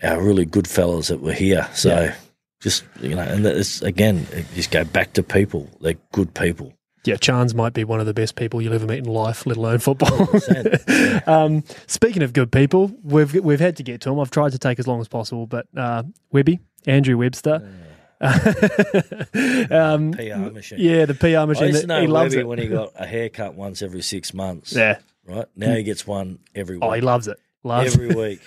our 0.01 0.21
really 0.21 0.43
good 0.45 0.67
fellas 0.67 1.07
that 1.07 1.21
were 1.21 1.31
here. 1.33 1.67
So 1.73 1.89
Yeah. 1.89 2.15
Just 2.63 2.83
you 3.01 3.15
know, 3.15 3.21
and 3.21 3.45
it's 3.45 3.81
again, 3.81 4.25
it 4.31 4.45
just 4.55 4.71
go 4.71 4.83
back 4.85 5.13
to 5.13 5.21
people. 5.23 5.69
They're 5.81 5.95
good 6.11 6.33
people. 6.33 6.73
Yeah, 7.05 7.15
Charnze 7.15 7.53
might 7.53 7.73
be 7.73 7.83
one 7.83 7.99
of 7.99 8.05
the 8.05 8.13
best 8.13 8.35
people 8.37 8.61
you'll 8.61 8.73
ever 8.73 8.87
meet 8.87 8.99
in 8.99 9.03
life, 9.03 9.45
let 9.45 9.57
alone 9.57 9.79
football. 9.79 10.29
um, 11.27 11.65
speaking 11.85 12.23
of 12.23 12.31
good 12.31 12.49
people, 12.53 12.93
we've 13.03 13.33
we've 13.33 13.59
had 13.59 13.75
to 13.77 13.83
get 13.83 13.99
to 14.01 14.09
him. 14.11 14.19
I've 14.21 14.31
tried 14.31 14.53
to 14.53 14.57
take 14.59 14.79
as 14.79 14.87
long 14.87 15.01
as 15.01 15.09
possible, 15.09 15.45
but 15.45 15.67
uh, 15.75 16.03
Webby, 16.31 16.61
Andrew 16.87 17.17
Webster, 17.17 17.61
Yeah. 17.61 17.79
um, 19.71 20.11
PR 20.13 20.37
machine. 20.53 20.79
yeah, 20.79 21.05
the 21.05 21.13
PR 21.13 21.45
machine. 21.45 21.63
I 21.65 21.67
used 21.67 21.81
to 21.81 21.87
know 21.87 21.99
he 22.01 22.07
loves 22.07 22.33
it. 22.33 22.47
when 22.47 22.59
he 22.59 22.67
got 22.67 22.93
a 22.95 23.05
haircut 23.05 23.55
once 23.55 23.81
every 23.81 24.01
six 24.01 24.33
months. 24.33 24.73
yeah. 24.73 24.99
Right 25.25 25.45
now 25.55 25.73
he 25.75 25.83
gets 25.83 26.05
one 26.05 26.39
every 26.55 26.75
week. 26.77 26.83
Oh, 26.83 26.91
he 26.93 27.01
loves 27.01 27.27
it. 27.27 27.37
Loves 27.63 27.93
every 27.95 28.13
week. 28.13 28.41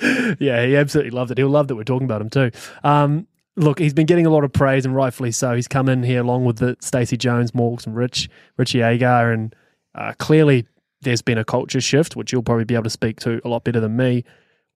yeah, 0.40 0.64
he 0.64 0.76
absolutely 0.76 1.10
loved 1.10 1.32
it. 1.32 1.38
He'll 1.38 1.48
love 1.48 1.66
that 1.68 1.74
we're 1.74 1.82
talking 1.84 2.04
about 2.04 2.20
him 2.20 2.30
too. 2.30 2.50
Um, 2.84 3.26
look, 3.56 3.78
he's 3.78 3.94
been 3.94 4.06
getting 4.06 4.26
a 4.26 4.30
lot 4.30 4.44
of 4.44 4.52
praise 4.52 4.84
and 4.84 4.94
rightfully 4.94 5.32
so. 5.32 5.54
He's 5.54 5.68
come 5.68 5.88
in 5.88 6.02
here 6.02 6.20
along 6.20 6.44
with 6.44 6.58
the 6.58 6.76
Stacey 6.80 7.16
Jones, 7.16 7.52
Morgs, 7.52 7.86
and 7.86 7.96
Rich, 7.96 8.28
Richie 8.56 8.82
Agar, 8.82 9.32
and 9.32 9.54
uh, 9.94 10.12
clearly 10.18 10.66
there's 11.02 11.22
been 11.22 11.38
a 11.38 11.44
culture 11.44 11.80
shift, 11.80 12.16
which 12.16 12.32
you'll 12.32 12.42
probably 12.42 12.64
be 12.64 12.74
able 12.74 12.84
to 12.84 12.90
speak 12.90 13.20
to 13.20 13.40
a 13.44 13.48
lot 13.48 13.64
better 13.64 13.80
than 13.80 13.96
me. 13.96 14.24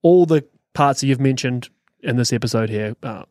All 0.02 0.26
the 0.26 0.44
parts 0.74 1.00
that 1.00 1.06
you've 1.06 1.20
mentioned 1.20 1.68
in 2.02 2.16
this 2.16 2.32
episode 2.32 2.68
here, 2.68 2.94
um, 3.02 3.26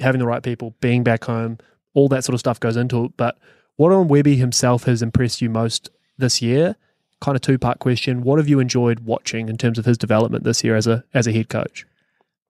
having 0.00 0.18
the 0.18 0.26
right 0.26 0.42
people, 0.42 0.74
being 0.80 1.02
back 1.02 1.24
home, 1.24 1.58
all 1.94 2.08
that 2.08 2.24
sort 2.24 2.34
of 2.34 2.40
stuff 2.40 2.60
goes 2.60 2.76
into 2.76 3.06
it. 3.06 3.16
But 3.16 3.38
what 3.76 3.92
on 3.92 4.08
Webby 4.08 4.36
himself 4.36 4.84
has 4.84 5.00
impressed 5.00 5.40
you 5.40 5.48
most 5.48 5.90
this 6.18 6.42
year? 6.42 6.76
Kind 7.20 7.36
of 7.36 7.42
two 7.42 7.58
part 7.58 7.78
question. 7.78 8.22
What 8.22 8.38
have 8.38 8.48
you 8.48 8.60
enjoyed 8.60 9.00
watching 9.00 9.48
in 9.48 9.56
terms 9.56 9.78
of 9.78 9.84
his 9.84 9.98
development 9.98 10.44
this 10.44 10.62
year 10.64 10.76
as 10.76 10.86
a 10.86 11.04
as 11.14 11.26
a 11.26 11.32
head 11.32 11.48
coach? 11.48 11.86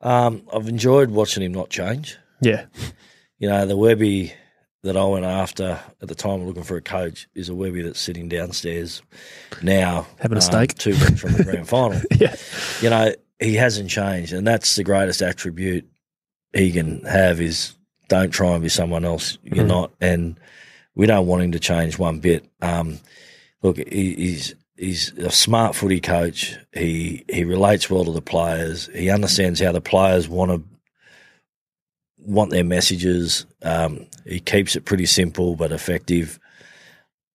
Um, 0.00 0.42
I've 0.52 0.68
enjoyed 0.68 1.10
watching 1.10 1.42
him 1.42 1.52
not 1.52 1.70
change. 1.70 2.18
Yeah, 2.40 2.66
You 3.38 3.48
know, 3.48 3.66
the 3.66 3.76
Webby 3.76 4.32
that 4.82 4.96
I 4.96 5.04
went 5.04 5.26
after 5.26 5.78
at 6.00 6.08
the 6.08 6.14
time 6.14 6.46
looking 6.46 6.62
for 6.62 6.76
a 6.76 6.80
coach 6.82 7.28
is 7.34 7.48
a 7.50 7.54
Webby 7.54 7.82
that's 7.82 8.00
sitting 8.00 8.28
downstairs 8.28 9.02
now. 9.62 10.06
Having 10.20 10.38
a 10.38 10.40
um, 10.40 10.42
steak. 10.42 10.74
Two 10.74 10.92
weeks 10.92 11.20
from 11.20 11.32
the 11.34 11.44
grand 11.44 11.68
final. 11.76 12.00
yeah, 12.18 12.34
You 12.80 12.88
know, 12.90 13.12
he 13.38 13.54
hasn't 13.54 13.90
changed. 13.90 14.32
And 14.32 14.46
that's 14.46 14.76
the 14.76 14.84
greatest 14.84 15.20
attribute 15.22 15.86
he 16.54 16.72
can 16.72 17.02
have 17.04 17.40
is 17.40 17.74
don't 18.08 18.30
try 18.30 18.52
and 18.54 18.62
be 18.62 18.68
someone 18.70 19.04
else. 19.04 19.38
You're 19.44 19.64
Mhm. 19.64 19.68
not. 19.68 19.92
And 20.00 20.40
we 20.94 21.06
don't 21.06 21.26
want 21.26 21.42
him 21.42 21.52
to 21.52 21.60
change 21.60 21.98
one 21.98 22.18
bit. 22.20 22.44
Um, 22.62 22.98
look, 23.62 23.76
he, 23.76 24.14
he's 24.14 24.54
he's 24.76 25.12
a 25.18 25.30
smart 25.30 25.76
footy 25.76 26.00
coach. 26.00 26.56
He 26.72 27.24
he 27.30 27.44
relates 27.44 27.88
well 27.90 28.04
to 28.06 28.12
the 28.12 28.22
players. 28.22 28.88
He 28.94 29.10
understands 29.10 29.60
how 29.60 29.72
the 29.72 29.80
players 29.80 30.26
want 30.28 30.50
to 30.50 30.62
want 32.24 32.50
their 32.50 32.64
messages. 32.64 33.46
Um, 33.62 34.06
he 34.26 34.40
keeps 34.40 34.76
it 34.76 34.84
pretty 34.84 35.06
simple 35.06 35.56
but 35.56 35.72
effective. 35.72 36.38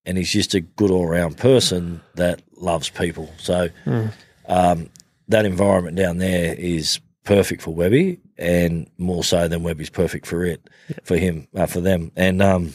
And 0.06 0.17
he's 0.17 0.32
just 0.32 0.54
a 0.54 0.62
good 0.62 0.91
all 0.91 1.08
round 1.08 1.38
person 1.38 2.02
that 2.15 2.41
loves 2.58 2.89
people. 2.89 3.32
So 3.38 3.69
Mm. 3.86 4.12
um, 4.48 4.89
that 5.30 5.45
environment 5.45 5.98
down 5.98 6.19
there 6.19 6.54
is 6.54 7.00
perfect 7.24 7.63
for 7.63 7.74
Webby, 7.74 8.19
and 8.38 8.88
more 9.00 9.24
so 9.24 9.48
than 9.48 9.63
Webby's 9.63 9.89
perfect 9.89 10.28
for 10.28 10.45
it, 10.45 10.62
for 11.04 11.17
him, 11.17 11.48
uh, 11.56 11.65
for 11.65 11.82
them. 11.82 12.12
And 12.15 12.41
um, 12.43 12.74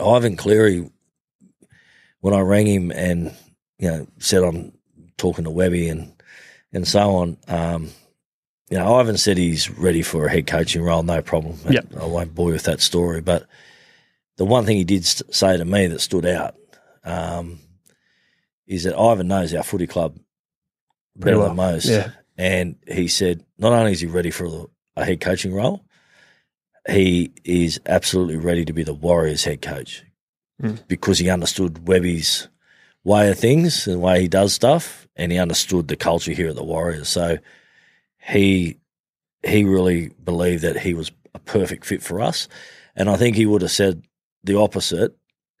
Ivan 0.00 0.36
Cleary, 0.36 0.90
when 2.20 2.34
I 2.34 2.40
rang 2.40 2.66
him 2.66 2.90
and 2.90 3.32
you 3.78 3.88
know 3.88 4.06
said 4.18 4.42
I'm 4.42 4.72
talking 5.16 5.44
to 5.44 5.50
Webby 5.50 5.88
and 5.88 6.12
and 6.72 6.88
so 6.88 7.10
on, 7.16 7.36
um, 7.46 7.90
you 8.72 8.78
know, 8.78 8.94
Ivan 8.96 9.18
said 9.18 9.36
he's 9.36 9.68
ready 9.70 10.00
for 10.00 10.24
a 10.24 10.30
head 10.30 10.46
coaching 10.46 10.82
role, 10.82 11.02
no 11.02 11.20
problem. 11.20 11.58
Yep. 11.68 11.88
I 12.00 12.06
won't 12.06 12.34
bore 12.34 12.48
you 12.48 12.54
with 12.54 12.62
that 12.64 12.80
story, 12.80 13.20
but 13.20 13.46
the 14.38 14.46
one 14.46 14.64
thing 14.64 14.78
he 14.78 14.84
did 14.84 15.04
say 15.04 15.58
to 15.58 15.64
me 15.66 15.88
that 15.88 16.00
stood 16.00 16.24
out 16.24 16.54
um, 17.04 17.58
is 18.66 18.84
that 18.84 18.96
Ivan 18.98 19.28
knows 19.28 19.52
our 19.52 19.62
footy 19.62 19.86
club 19.86 20.14
Pretty 21.20 21.24
better 21.36 21.38
well, 21.40 21.48
than 21.48 21.56
most. 21.56 21.84
yeah. 21.86 22.12
And 22.38 22.76
he 22.88 23.08
said 23.08 23.44
not 23.58 23.74
only 23.74 23.92
is 23.92 24.00
he 24.00 24.06
ready 24.06 24.30
for 24.30 24.70
a 24.96 25.04
head 25.04 25.20
coaching 25.20 25.52
role, 25.52 25.84
he 26.88 27.32
is 27.44 27.78
absolutely 27.84 28.36
ready 28.36 28.64
to 28.64 28.72
be 28.72 28.84
the 28.84 28.94
Warriors 28.94 29.44
head 29.44 29.60
coach 29.62 30.04
Mm. 30.62 30.86
because 30.88 31.18
he 31.18 31.28
understood 31.28 31.88
Webby's 31.88 32.48
way 33.04 33.28
of 33.30 33.38
things 33.38 33.86
and 33.86 33.96
the 33.96 34.00
way 34.00 34.20
he 34.22 34.28
does 34.28 34.52
stuff, 34.54 35.08
and 35.16 35.32
he 35.32 35.38
understood 35.38 35.88
the 35.88 35.96
culture 35.96 36.32
here 36.32 36.50
at 36.50 36.54
the 36.56 36.62
Warriors. 36.64 37.08
So 37.08 37.38
he 38.22 38.78
he 39.44 39.64
really 39.64 40.10
believed 40.22 40.62
that 40.62 40.78
he 40.78 40.94
was 40.94 41.10
a 41.34 41.38
perfect 41.40 41.84
fit 41.84 42.02
for 42.02 42.20
us, 42.20 42.48
and 42.94 43.08
I 43.10 43.16
think 43.16 43.36
he 43.36 43.46
would 43.46 43.62
have 43.62 43.70
said 43.70 44.02
the 44.44 44.58
opposite 44.58 45.16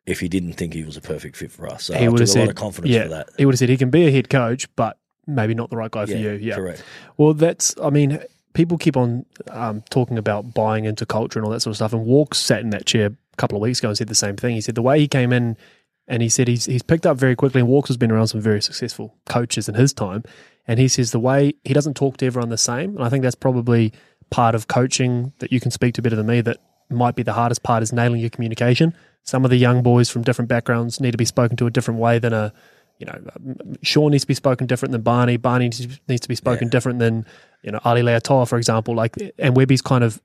if 0.06 0.20
he 0.20 0.28
didn't 0.28 0.54
think 0.54 0.74
he 0.74 0.84
was 0.84 0.96
a 0.96 1.00
perfect 1.00 1.36
fit 1.36 1.50
for 1.52 1.66
us. 1.68 1.84
So 1.84 1.94
He 1.94 2.04
I 2.06 2.08
would 2.08 2.20
have 2.20 2.28
a 2.28 2.32
lot 2.32 2.34
said- 2.34 2.48
of 2.48 2.54
confidence 2.56 2.92
yeah. 2.94 3.02
for 3.04 3.08
that. 3.10 3.28
he 3.38 3.44
would 3.46 3.54
have 3.54 3.58
said 3.60 3.68
he 3.68 3.76
can 3.76 3.90
be 3.90 4.06
a 4.06 4.10
head 4.10 4.28
coach, 4.28 4.66
but 4.74 4.98
maybe 5.26 5.54
not 5.54 5.70
the 5.70 5.76
right 5.76 5.90
guy 5.90 6.06
for 6.06 6.12
you. 6.16 6.32
Yeah, 6.32 6.56
correct. 6.56 6.82
Well, 7.16 7.34
that's, 7.34 7.74
I 7.80 7.90
mean, 7.90 8.18
people 8.54 8.78
keep 8.78 8.96
on 8.96 9.24
um, 9.50 9.82
talking 9.90 10.18
about 10.18 10.52
buying 10.54 10.84
into 10.86 11.06
culture 11.06 11.38
and 11.38 11.46
all 11.46 11.52
that 11.52 11.60
sort 11.60 11.70
of 11.70 11.76
stuff. 11.76 11.92
And 11.92 12.04
Walks 12.04 12.38
sat 12.38 12.60
in 12.62 12.70
that 12.70 12.84
chair 12.86 13.06
a 13.06 13.36
couple 13.36 13.56
of 13.56 13.62
weeks 13.62 13.78
ago 13.78 13.88
and 13.90 13.96
said 13.96 14.08
the 14.08 14.16
same 14.16 14.34
thing. 14.36 14.56
He 14.56 14.60
said 14.60 14.74
the 14.74 14.82
way 14.82 14.98
he 14.98 15.06
came 15.06 15.32
in 15.32 15.56
and 16.08 16.20
he 16.20 16.28
said 16.28 16.48
he's, 16.48 16.64
he's 16.66 16.82
picked 16.82 17.06
up 17.06 17.16
very 17.16 17.36
quickly. 17.36 17.60
And 17.60 17.68
Walks 17.70 17.86
has 17.88 17.96
been 17.96 18.10
around 18.10 18.26
some 18.26 18.40
very 18.40 18.60
successful 18.60 19.14
coaches 19.26 19.68
in 19.68 19.76
his 19.76 19.92
time. 19.92 20.24
And 20.66 20.78
he 20.78 20.88
says 20.88 21.10
the 21.10 21.18
way 21.20 21.54
he 21.64 21.74
doesn't 21.74 21.94
talk 21.94 22.16
to 22.18 22.26
everyone 22.26 22.48
the 22.50 22.56
same. 22.58 22.96
And 22.96 23.04
I 23.04 23.08
think 23.08 23.22
that's 23.22 23.34
probably 23.34 23.92
part 24.30 24.54
of 24.54 24.68
coaching 24.68 25.32
that 25.40 25.52
you 25.52 25.60
can 25.60 25.70
speak 25.70 25.94
to 25.94 26.02
better 26.02 26.16
than 26.16 26.26
me 26.26 26.40
that 26.42 26.58
might 26.88 27.16
be 27.16 27.22
the 27.22 27.32
hardest 27.32 27.62
part 27.62 27.82
is 27.82 27.92
nailing 27.92 28.20
your 28.20 28.30
communication. 28.30 28.94
Some 29.24 29.44
of 29.44 29.50
the 29.50 29.56
young 29.56 29.82
boys 29.82 30.08
from 30.10 30.22
different 30.22 30.48
backgrounds 30.48 31.00
need 31.00 31.12
to 31.12 31.18
be 31.18 31.24
spoken 31.24 31.56
to 31.58 31.66
a 31.66 31.70
different 31.70 32.00
way 32.00 32.18
than 32.18 32.32
a, 32.32 32.52
you 32.98 33.06
know, 33.06 33.20
Shaun 33.82 34.12
needs 34.12 34.24
to 34.24 34.28
be 34.28 34.34
spoken 34.34 34.66
different 34.66 34.92
than 34.92 35.02
Barney. 35.02 35.36
Barney 35.36 35.64
needs 35.66 35.86
to- 35.86 36.28
be 36.28 36.34
spoken 36.34 36.68
Yeah. 36.68 36.70
different 36.70 36.98
than, 36.98 37.24
you 37.62 37.72
know, 37.72 37.80
Ali 37.84 38.02
Leiataua, 38.02 38.48
for 38.48 38.58
example. 38.58 38.94
Like, 38.94 39.16
and 39.38 39.56
Webby's 39.56 39.82
kind 39.82 40.04
of 40.04 40.20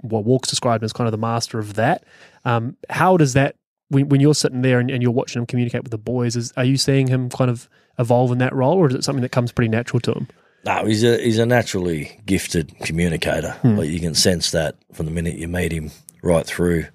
what 0.00 0.24
Walk's 0.24 0.48
described 0.48 0.82
as 0.84 0.92
kind 0.92 1.06
of 1.06 1.12
the 1.12 1.18
master 1.18 1.58
of 1.58 1.74
that. 1.74 2.04
Um, 2.44 2.76
how 2.90 3.16
does 3.16 3.32
that 3.34 3.56
when, 3.88 4.08
when 4.08 4.20
you're 4.20 4.34
sitting 4.34 4.62
there 4.62 4.78
and, 4.80 4.90
and 4.90 5.02
you're 5.02 5.12
watching 5.12 5.40
him 5.40 5.46
communicate 5.46 5.82
with 5.82 5.90
the 5.90 5.98
boys? 5.98 6.36
Is 6.36 6.52
are 6.56 6.64
you 6.64 6.76
seeing 6.76 7.06
him 7.08 7.28
kind 7.28 7.50
of 7.50 7.68
evolve 7.98 8.32
in 8.32 8.38
that 8.38 8.54
role, 8.54 8.76
or 8.76 8.88
is 8.88 8.94
it 8.94 9.04
something 9.04 9.22
that 9.22 9.32
comes 9.32 9.52
pretty 9.52 9.68
natural 9.68 10.00
to 10.00 10.12
him? 10.12 10.28
No, 10.64 10.84
he's 10.84 11.04
a 11.04 11.18
he's 11.22 11.38
a 11.38 11.46
naturally 11.46 12.20
gifted 12.26 12.76
communicator. 12.80 13.52
Hmm. 13.62 13.76
Like 13.78 13.90
you 13.90 14.00
can 14.00 14.14
sense 14.14 14.50
that 14.50 14.76
from 14.92 15.06
the 15.06 15.12
minute 15.12 15.36
you 15.36 15.48
meet 15.48 15.72
him 15.72 15.90
right 16.22 16.44
through 16.44 16.86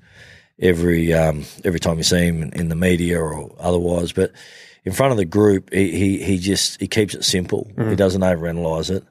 every 0.60 1.14
um, 1.14 1.46
every 1.64 1.80
time 1.80 1.98
you 1.98 2.04
see 2.04 2.26
him 2.26 2.44
in, 2.54 2.70
the 2.70 2.76
media 2.76 3.20
or 3.20 3.52
otherwise. 3.60 4.12
But 4.12 4.32
in 4.84 4.92
front 4.92 5.12
of 5.12 5.18
the 5.18 5.26
group, 5.26 5.74
he 5.74 5.92
he, 5.92 6.24
he 6.24 6.38
just 6.38 6.80
he 6.80 6.88
keeps 6.88 7.16
it 7.16 7.24
simple. 7.24 7.72
He 7.78 7.96
doesn't 7.96 8.22
overanalyze 8.22 8.90
it, 8.90 9.04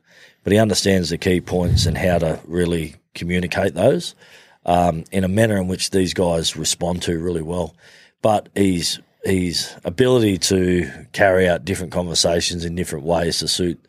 but 0.45 0.53
he 0.53 0.59
understands 0.59 1.11
the 1.11 1.19
key 1.19 1.41
points 1.41 1.87
and 1.87 1.97
how 1.97 2.19
to 2.19 2.41
really 2.47 2.97
communicate 3.15 3.75
those 3.75 4.15
um, 4.65 5.05
in 5.13 5.25
a 5.25 5.29
manner 5.29 5.57
in 5.57 5.69
which 5.69 5.91
these 5.91 6.15
guys 6.15 6.57
respond 6.57 7.03
to 7.03 7.19
really 7.19 7.43
well. 7.43 7.75
But 8.21 8.49
he's 8.55 9.01
his 9.25 9.75
ability 9.85 10.39
to 10.39 10.91
carry 11.13 11.49
out 11.49 11.65
different 11.65 11.93
conversations 11.93 12.65
in 12.65 12.75
different 12.75 13.05
ways 13.05 13.39
to 13.39 13.49
suit 13.49 13.85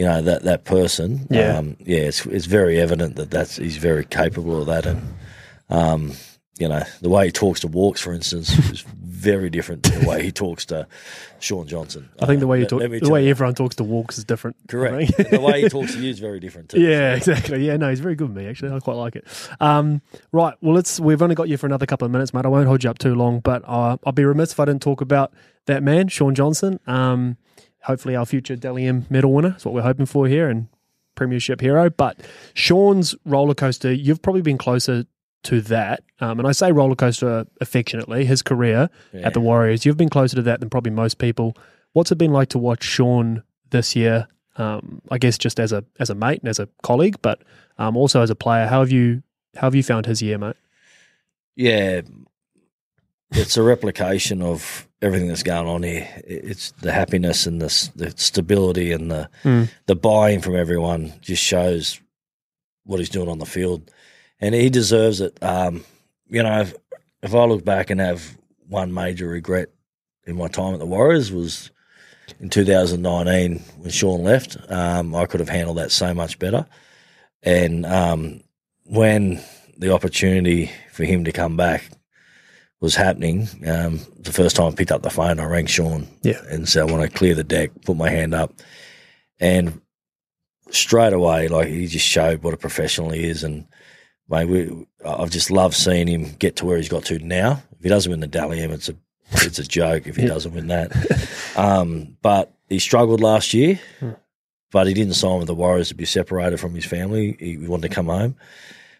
you 0.00 0.06
know 0.06 0.22
that 0.22 0.44
that 0.44 0.64
person. 0.64 1.26
Yeah. 1.28 1.58
um, 1.58 1.76
yeah. 1.80 1.98
It's 1.98 2.24
it's 2.24 2.46
very 2.46 2.80
evident 2.80 3.16
that 3.16 3.30
that's 3.30 3.56
he's 3.56 3.76
very 3.76 4.06
capable 4.06 4.58
of 4.58 4.66
that, 4.68 4.86
and 4.86 5.14
um, 5.68 6.12
you 6.58 6.68
know 6.68 6.82
the 7.02 7.10
way 7.10 7.26
he 7.26 7.32
talks 7.32 7.60
to 7.60 7.68
Walks, 7.68 8.00
for 8.00 8.14
instance, 8.14 8.48
is 8.70 8.82
very 9.20 9.50
different 9.50 9.82
to 9.84 9.98
the 9.98 10.08
way 10.08 10.22
he 10.22 10.32
talks 10.32 10.64
to 10.66 10.86
Shaun 11.38 11.66
Johnson. 11.66 12.08
I 12.20 12.26
think 12.26 12.40
the 12.40 12.46
way 12.46 12.58
you 12.58 12.62
Let- 12.62 12.90
talk, 12.90 13.00
the 13.02 13.10
way 13.10 13.24
you. 13.24 13.30
everyone 13.30 13.54
talks 13.54 13.76
to 13.76 13.84
Walks 13.84 14.18
is 14.18 14.24
different. 14.24 14.56
Correct. 14.68 15.16
the 15.30 15.40
way 15.40 15.62
he 15.62 15.68
talks 15.68 15.94
to 15.94 16.00
you 16.00 16.10
is 16.10 16.18
very 16.18 16.40
different 16.40 16.70
too. 16.70 16.80
Yeah, 16.90 17.14
exactly. 17.14 17.66
Yeah, 17.66 17.76
no, 17.76 17.90
he's 17.90 18.00
very 18.00 18.14
good 18.14 18.28
with 18.28 18.36
me. 18.36 18.46
Actually, 18.46 18.72
I 18.74 18.80
quite 18.80 18.94
like 18.96 19.16
it. 19.16 19.26
Um, 19.60 20.00
right. 20.32 20.54
Well, 20.60 20.74
let's. 20.74 20.98
We've 20.98 21.20
only 21.22 21.34
got 21.34 21.48
you 21.48 21.56
for 21.56 21.66
another 21.66 21.86
couple 21.86 22.06
of 22.06 22.12
minutes, 22.12 22.32
mate. 22.32 22.44
I 22.44 22.48
won't 22.48 22.66
hold 22.66 22.82
you 22.84 22.90
up 22.90 22.98
too 22.98 23.14
long, 23.14 23.40
but 23.40 23.62
uh, 23.66 23.96
I'll 24.04 24.12
be 24.12 24.24
remiss 24.24 24.52
if 24.52 24.60
I 24.60 24.64
didn't 24.64 24.82
talk 24.82 25.00
about 25.00 25.32
that 25.66 25.82
man, 25.82 26.08
Shaun 26.08 26.34
Johnson. 26.34 26.80
Um, 26.86 27.36
hopefully, 27.82 28.16
our 28.16 28.24
future 28.26 28.56
Dally 28.56 28.86
M 28.86 29.06
medal 29.10 29.32
winner. 29.32 29.50
That's 29.50 29.64
what 29.64 29.74
we're 29.74 29.82
hoping 29.82 30.06
for 30.06 30.26
here, 30.26 30.48
and 30.48 30.68
Premiership 31.16 31.60
hero. 31.60 31.90
But 31.90 32.18
Shaun's 32.54 33.14
roller 33.26 33.54
coaster, 33.54 33.92
you've 33.92 34.22
probably 34.22 34.42
been 34.42 34.58
closer 34.58 35.04
to 35.44 35.60
that. 35.62 36.02
Um, 36.20 36.38
and 36.38 36.46
I 36.48 36.52
say 36.52 36.70
roller 36.72 36.94
coaster 36.94 37.46
affectionately. 37.60 38.24
His 38.24 38.42
career 38.42 38.90
at 39.14 39.32
the 39.34 39.40
Warriors, 39.40 39.84
you've 39.86 39.96
been 39.96 40.08
closer 40.10 40.36
to 40.36 40.42
that 40.42 40.60
than 40.60 40.68
probably 40.70 40.92
most 40.92 41.18
people. 41.18 41.56
What's 41.92 42.12
it 42.12 42.16
been 42.18 42.32
like 42.32 42.48
to 42.50 42.58
watch 42.58 42.82
Shaun 42.84 43.42
this 43.70 43.96
year? 43.96 44.28
Um, 44.56 45.00
I 45.10 45.18
guess 45.18 45.38
just 45.38 45.58
as 45.58 45.72
a 45.72 45.84
as 45.98 46.10
a 46.10 46.14
mate 46.14 46.40
and 46.40 46.48
as 46.48 46.58
a 46.58 46.68
colleague, 46.82 47.16
but 47.22 47.42
um, 47.78 47.96
also 47.96 48.20
as 48.22 48.30
a 48.30 48.34
player. 48.34 48.66
How 48.66 48.80
have 48.80 48.92
you 48.92 49.22
how 49.56 49.62
have 49.68 49.74
you 49.74 49.82
found 49.82 50.06
his 50.06 50.20
year, 50.22 50.36
mate? 50.38 50.56
yeah, 51.56 52.00
it's 53.32 53.56
a 53.56 53.62
replication 53.62 54.42
of 54.42 54.88
everything 55.02 55.28
that's 55.28 55.42
going 55.42 55.68
on 55.68 55.82
here. 55.82 56.08
It's 56.26 56.72
the 56.72 56.92
happiness 56.92 57.46
and 57.46 57.60
the, 57.60 57.90
the 57.96 58.12
stability 58.16 58.92
and 58.92 59.10
the 59.10 59.28
Mm. 59.44 59.70
the 59.86 59.96
buy-in 59.96 60.40
from 60.40 60.56
everyone 60.56 61.12
just 61.20 61.42
shows 61.42 62.00
what 62.84 62.98
he's 62.98 63.08
doing 63.08 63.28
on 63.28 63.38
the 63.38 63.46
field, 63.46 63.90
and 64.40 64.54
he 64.54 64.70
deserves 64.70 65.20
it. 65.20 65.36
Um, 65.42 65.84
you 66.28 66.42
know, 66.42 66.60
if, 66.60 66.74
if 67.22 67.34
I 67.34 67.44
look 67.44 67.64
back 67.64 67.90
and 67.90 68.00
have 68.00 68.36
one 68.68 68.92
major 68.94 69.28
regret 69.28 69.68
in 70.26 70.36
my 70.36 70.48
time 70.48 70.74
at 70.74 70.80
the 70.80 70.86
Warriors 70.86 71.32
was 71.32 71.70
in 72.38 72.48
2019 72.50 73.58
when 73.78 73.90
Shaun 73.90 74.22
left. 74.22 74.56
Um, 74.68 75.14
I 75.14 75.26
could 75.26 75.40
have 75.40 75.48
handled 75.48 75.78
that 75.78 75.90
so 75.90 76.14
much 76.14 76.38
better, 76.38 76.66
and 77.42 77.84
um, 77.86 78.42
when 78.84 79.42
the 79.76 79.92
opportunity 79.92 80.70
for 80.92 81.04
him 81.04 81.24
to 81.24 81.32
come 81.32 81.56
back 81.56 81.90
was 82.80 82.94
happening, 82.94 83.48
um, 83.66 84.00
the 84.18 84.32
first 84.32 84.56
time 84.56 84.72
I 84.72 84.74
picked 84.74 84.92
up 84.92 85.02
the 85.02 85.10
phone, 85.10 85.40
I 85.40 85.44
rang 85.44 85.66
Shaun 85.66 86.06
Yeah. 86.22 86.40
and 86.48 86.68
said, 86.68 86.88
I 86.88 86.92
want 86.92 87.02
to 87.10 87.16
clear 87.18 87.34
the 87.34 87.44
deck, 87.44 87.70
put 87.84 87.96
my 87.96 88.08
hand 88.10 88.34
up. 88.34 88.54
And 89.38 89.80
straight 90.70 91.12
away, 91.12 91.48
like 91.48 91.68
he 91.68 91.86
just 91.86 92.06
showed 92.06 92.42
what 92.42 92.54
a 92.54 92.58
professional 92.58 93.10
he 93.10 93.24
is. 93.28 93.42
And 93.44 93.66
mate, 94.30 94.46
we, 94.46 94.86
I've 95.04 95.30
just 95.30 95.50
loved 95.50 95.74
seeing 95.74 96.06
him 96.06 96.32
get 96.38 96.56
to 96.56 96.66
where 96.66 96.76
he's 96.76 96.88
got 96.88 97.04
to 97.06 97.18
now. 97.18 97.62
If 97.78 97.82
he 97.82 97.88
doesn't 97.88 98.10
win 98.10 98.20
the 98.20 98.26
Dally 98.26 98.60
M, 98.60 98.70
it's 98.70 98.88
a, 98.88 98.94
it's 99.32 99.58
a 99.58 99.64
joke 99.64 100.06
if 100.06 100.16
he 100.16 100.26
doesn't 100.26 100.54
win 100.54 100.68
that. 100.68 100.92
Um, 101.56 102.16
but 102.22 102.54
he 102.68 102.78
struggled 102.78 103.20
last 103.20 103.52
year, 103.52 103.80
but 104.70 104.86
he 104.86 104.94
didn't 104.94 105.14
sign 105.14 105.38
with 105.38 105.48
the 105.48 105.54
Warriors 105.54 105.88
to 105.88 105.94
be 105.94 106.04
separated 106.04 106.58
from 106.60 106.74
his 106.74 106.86
family. 106.86 107.36
He 107.38 107.58
wanted 107.58 107.88
to 107.88 107.94
come 107.94 108.06
home. 108.06 108.36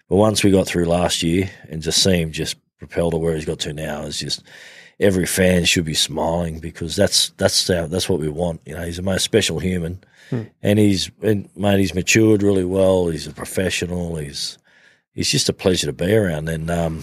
But 0.08 0.16
once 0.16 0.42
we 0.42 0.50
got 0.50 0.66
through 0.66 0.86
last 0.86 1.22
year 1.22 1.48
and 1.70 1.80
just 1.80 2.02
see 2.02 2.20
him 2.20 2.32
just 2.32 2.56
propel 2.78 3.12
to 3.12 3.16
where 3.16 3.36
he's 3.36 3.44
got 3.44 3.60
to 3.60 3.72
now 3.72 4.02
is 4.02 4.18
just 4.18 4.42
every 4.98 5.26
fan 5.26 5.64
should 5.64 5.84
be 5.84 5.94
smiling 5.94 6.58
because 6.58 6.96
that's 6.96 7.30
that's 7.30 7.70
our, 7.70 7.86
that's 7.86 8.08
what 8.08 8.20
we 8.20 8.28
want. 8.28 8.60
You 8.66 8.74
know, 8.74 8.84
he's 8.84 8.96
the 8.96 9.02
most 9.02 9.22
special 9.22 9.60
human, 9.60 10.02
and 10.62 10.78
he's 10.78 11.10
and 11.22 11.48
mate, 11.56 11.78
he's 11.78 11.94
matured 11.94 12.42
really 12.42 12.64
well. 12.64 13.08
He's 13.08 13.28
a 13.28 13.32
professional. 13.32 14.16
He's 14.16 14.58
he's 15.12 15.30
just 15.30 15.48
a 15.48 15.52
pleasure 15.52 15.86
to 15.86 15.92
be 15.92 16.14
around, 16.14 16.48
and 16.48 16.70
um, 16.70 17.02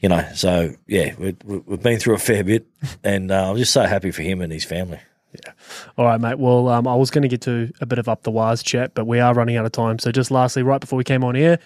you 0.00 0.08
know, 0.08 0.26
so 0.34 0.74
yeah, 0.86 1.14
we, 1.18 1.36
we've 1.44 1.82
been 1.82 1.98
through 1.98 2.14
a 2.14 2.18
fair 2.18 2.44
bit, 2.44 2.66
and 3.04 3.30
uh, 3.30 3.50
I'm 3.50 3.56
just 3.56 3.72
so 3.72 3.82
happy 3.82 4.10
for 4.10 4.22
him 4.22 4.40
and 4.40 4.52
his 4.52 4.64
family. 4.64 5.00
Yeah. 5.32 5.52
All 5.98 6.06
right, 6.06 6.20
mate. 6.20 6.38
Well, 6.38 6.68
um, 6.68 6.88
I 6.88 6.94
was 6.94 7.10
going 7.10 7.22
to 7.22 7.28
get 7.28 7.42
to 7.42 7.70
a 7.80 7.86
bit 7.86 7.98
of 7.98 8.08
up 8.08 8.22
the 8.22 8.30
wires 8.30 8.62
chat, 8.62 8.94
but 8.94 9.06
we 9.06 9.20
are 9.20 9.34
running 9.34 9.56
out 9.56 9.66
of 9.66 9.72
time. 9.72 9.98
So, 9.98 10.10
just 10.10 10.30
lastly, 10.30 10.62
right 10.62 10.80
before 10.80 10.96
we 10.96 11.04
came 11.04 11.22
on 11.22 11.36
air, 11.36 11.58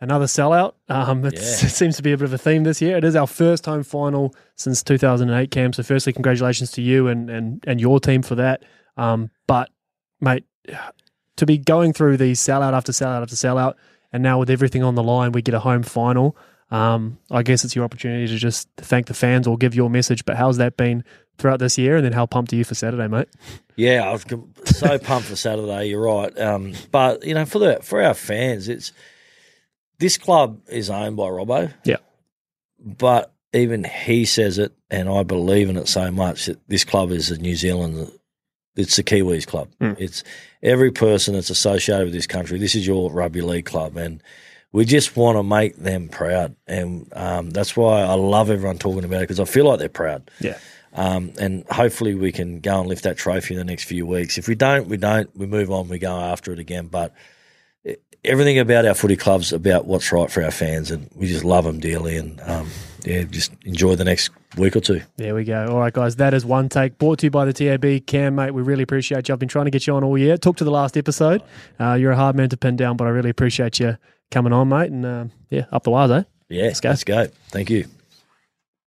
another 0.00 0.26
sellout. 0.26 0.74
Um, 0.88 1.24
it's, 1.24 1.62
Yeah. 1.62 1.66
It 1.68 1.72
seems 1.72 1.96
to 1.96 2.02
be 2.02 2.12
a 2.12 2.16
bit 2.16 2.26
of 2.26 2.32
a 2.32 2.38
theme 2.38 2.62
this 2.62 2.80
year. 2.80 2.96
It 2.96 3.04
is 3.04 3.16
our 3.16 3.26
first 3.26 3.66
home 3.66 3.82
final 3.82 4.34
since 4.54 4.84
2008, 4.84 5.50
Cam. 5.50 5.72
So, 5.72 5.82
firstly, 5.82 6.12
congratulations 6.12 6.70
to 6.72 6.82
you 6.82 7.08
and 7.08 7.28
and 7.28 7.64
and 7.66 7.80
your 7.80 7.98
team 7.98 8.22
for 8.22 8.36
that. 8.36 8.62
Um, 8.96 9.30
but, 9.48 9.70
mate, 10.20 10.44
to 11.36 11.46
be 11.46 11.58
going 11.58 11.92
through 11.92 12.18
these 12.18 12.38
sellout 12.38 12.72
after 12.72 12.92
sellout 12.92 13.22
after 13.22 13.34
sellout, 13.34 13.74
and 14.12 14.22
now 14.22 14.38
with 14.38 14.50
everything 14.50 14.82
on 14.82 14.94
the 14.94 15.02
line, 15.02 15.32
we 15.32 15.42
get 15.42 15.54
a 15.54 15.60
home 15.60 15.82
final. 15.82 16.36
Um, 16.70 17.18
I 17.30 17.42
guess 17.42 17.64
it's 17.64 17.76
your 17.76 17.84
opportunity 17.84 18.26
to 18.26 18.36
just 18.38 18.68
thank 18.78 19.06
the 19.06 19.14
fans 19.14 19.46
or 19.46 19.58
give 19.58 19.74
your 19.74 19.90
message. 19.90 20.24
But 20.24 20.36
how's 20.36 20.56
that 20.56 20.76
been 20.78 21.04
throughout 21.36 21.58
this 21.58 21.76
year? 21.76 21.96
And 21.96 22.04
then 22.04 22.12
how 22.12 22.24
pumped 22.24 22.52
are 22.52 22.56
you 22.56 22.64
for 22.64 22.74
Saturday, 22.74 23.08
mate? 23.08 23.28
Yeah, 23.76 24.08
I 24.08 24.12
was 24.12 24.24
com- 24.24 24.52
so 24.64 24.98
pumped 25.00 25.28
for 25.28 25.36
Saturday. 25.36 25.86
You're 25.88 26.00
right, 26.02 26.38
um, 26.40 26.72
but 26.90 27.24
you 27.24 27.34
know, 27.34 27.44
for 27.44 27.58
the 27.58 27.80
for 27.82 28.02
our 28.02 28.14
fans, 28.14 28.68
it's 28.68 28.92
this 29.98 30.16
club 30.18 30.60
is 30.68 30.88
owned 30.90 31.16
by 31.16 31.24
Robbo. 31.24 31.72
Yeah. 31.84 31.98
but 32.78 33.32
even 33.52 33.84
he 33.84 34.24
says 34.24 34.56
it, 34.58 34.72
and 34.90 35.08
I 35.10 35.22
believe 35.24 35.68
in 35.68 35.76
it 35.76 35.88
so 35.88 36.10
much 36.10 36.46
that 36.46 36.66
this 36.68 36.84
club 36.84 37.10
is 37.10 37.30
a 37.30 37.36
New 37.38 37.54
Zealand. 37.54 38.10
It's 38.76 38.96
the 38.96 39.02
Kiwis 39.02 39.46
club. 39.46 39.68
Mm. 39.80 39.96
It's 39.98 40.24
every 40.62 40.90
person 40.90 41.34
that's 41.34 41.50
associated 41.50 42.04
with 42.06 42.14
this 42.14 42.26
country. 42.26 42.58
This 42.58 42.74
is 42.74 42.86
your 42.86 43.10
rugby 43.12 43.42
league 43.42 43.66
club, 43.66 43.96
and 43.96 44.22
we 44.72 44.84
just 44.84 45.16
want 45.16 45.36
to 45.36 45.42
make 45.42 45.76
them 45.76 46.08
proud, 46.08 46.56
and 46.66 47.06
um, 47.14 47.50
that's 47.50 47.76
why 47.76 48.02
I 48.02 48.14
love 48.14 48.50
everyone 48.50 48.78
talking 48.78 49.04
about 49.04 49.18
it 49.18 49.28
because 49.28 49.40
I 49.40 49.44
feel 49.44 49.66
like 49.66 49.78
they're 49.78 49.88
proud. 49.88 50.30
Yeah. 50.40 50.58
Um, 50.94 51.32
and 51.38 51.64
hopefully 51.70 52.14
we 52.14 52.32
can 52.32 52.60
go 52.60 52.80
and 52.80 52.88
lift 52.88 53.04
that 53.04 53.16
trophy 53.16 53.54
in 53.54 53.58
the 53.58 53.64
next 53.64 53.84
few 53.84 54.06
weeks. 54.06 54.36
If 54.36 54.46
we 54.46 54.54
don't, 54.54 54.88
we 54.88 54.96
don't. 54.96 55.34
We 55.36 55.46
move 55.46 55.70
on. 55.70 55.88
We 55.88 55.98
go 55.98 56.14
after 56.14 56.52
it 56.52 56.58
again. 56.58 56.88
But 56.88 57.14
e- 57.86 57.96
everything 58.24 58.58
about 58.58 58.84
our 58.84 58.94
footy 58.94 59.16
clubs 59.16 59.52
about 59.52 59.86
what's 59.86 60.12
right 60.12 60.30
for 60.30 60.42
our 60.42 60.50
fans, 60.50 60.90
and 60.90 61.08
we 61.14 61.28
just 61.28 61.44
love 61.44 61.64
them 61.64 61.80
dearly. 61.80 62.16
And 62.16 62.40
um, 62.42 62.68
yeah, 63.04 63.22
just 63.24 63.52
enjoy 63.64 63.96
the 63.96 64.04
next 64.04 64.30
week 64.56 64.76
or 64.76 64.80
two. 64.80 65.02
There 65.16 65.34
we 65.34 65.44
go. 65.44 65.66
All 65.68 65.78
right, 65.78 65.92
guys. 65.92 66.16
That 66.16 66.34
is 66.34 66.44
one 66.44 66.68
take 66.68 66.98
brought 66.98 67.18
to 67.20 67.26
you 67.26 67.30
by 67.30 67.44
the 67.44 67.52
TAB. 67.52 68.06
Cam, 68.06 68.34
mate, 68.34 68.52
we 68.52 68.62
really 68.62 68.82
appreciate 68.82 69.28
you. 69.28 69.32
I've 69.32 69.38
been 69.38 69.48
trying 69.48 69.66
to 69.66 69.70
get 69.70 69.86
you 69.86 69.94
on 69.94 70.04
all 70.04 70.16
year. 70.16 70.36
Talk 70.36 70.56
to 70.58 70.64
the 70.64 70.70
last 70.70 70.96
episode. 70.96 71.42
Uh, 71.80 71.94
you're 71.94 72.12
a 72.12 72.16
hard 72.16 72.36
man 72.36 72.48
to 72.50 72.56
pin 72.56 72.76
down, 72.76 72.96
but 72.96 73.06
I 73.06 73.10
really 73.10 73.30
appreciate 73.30 73.80
you 73.80 73.96
coming 74.30 74.52
on, 74.52 74.68
mate. 74.68 74.90
And 74.90 75.04
um, 75.06 75.32
yeah, 75.50 75.66
up 75.72 75.84
the 75.84 75.90
wires, 75.90 76.10
eh? 76.10 76.22
Yeah, 76.48 76.64
Let's 76.64 76.80
go. 76.80 76.88
Let's 76.90 77.04
go. 77.04 77.26
Thank 77.50 77.70
you. 77.70 77.86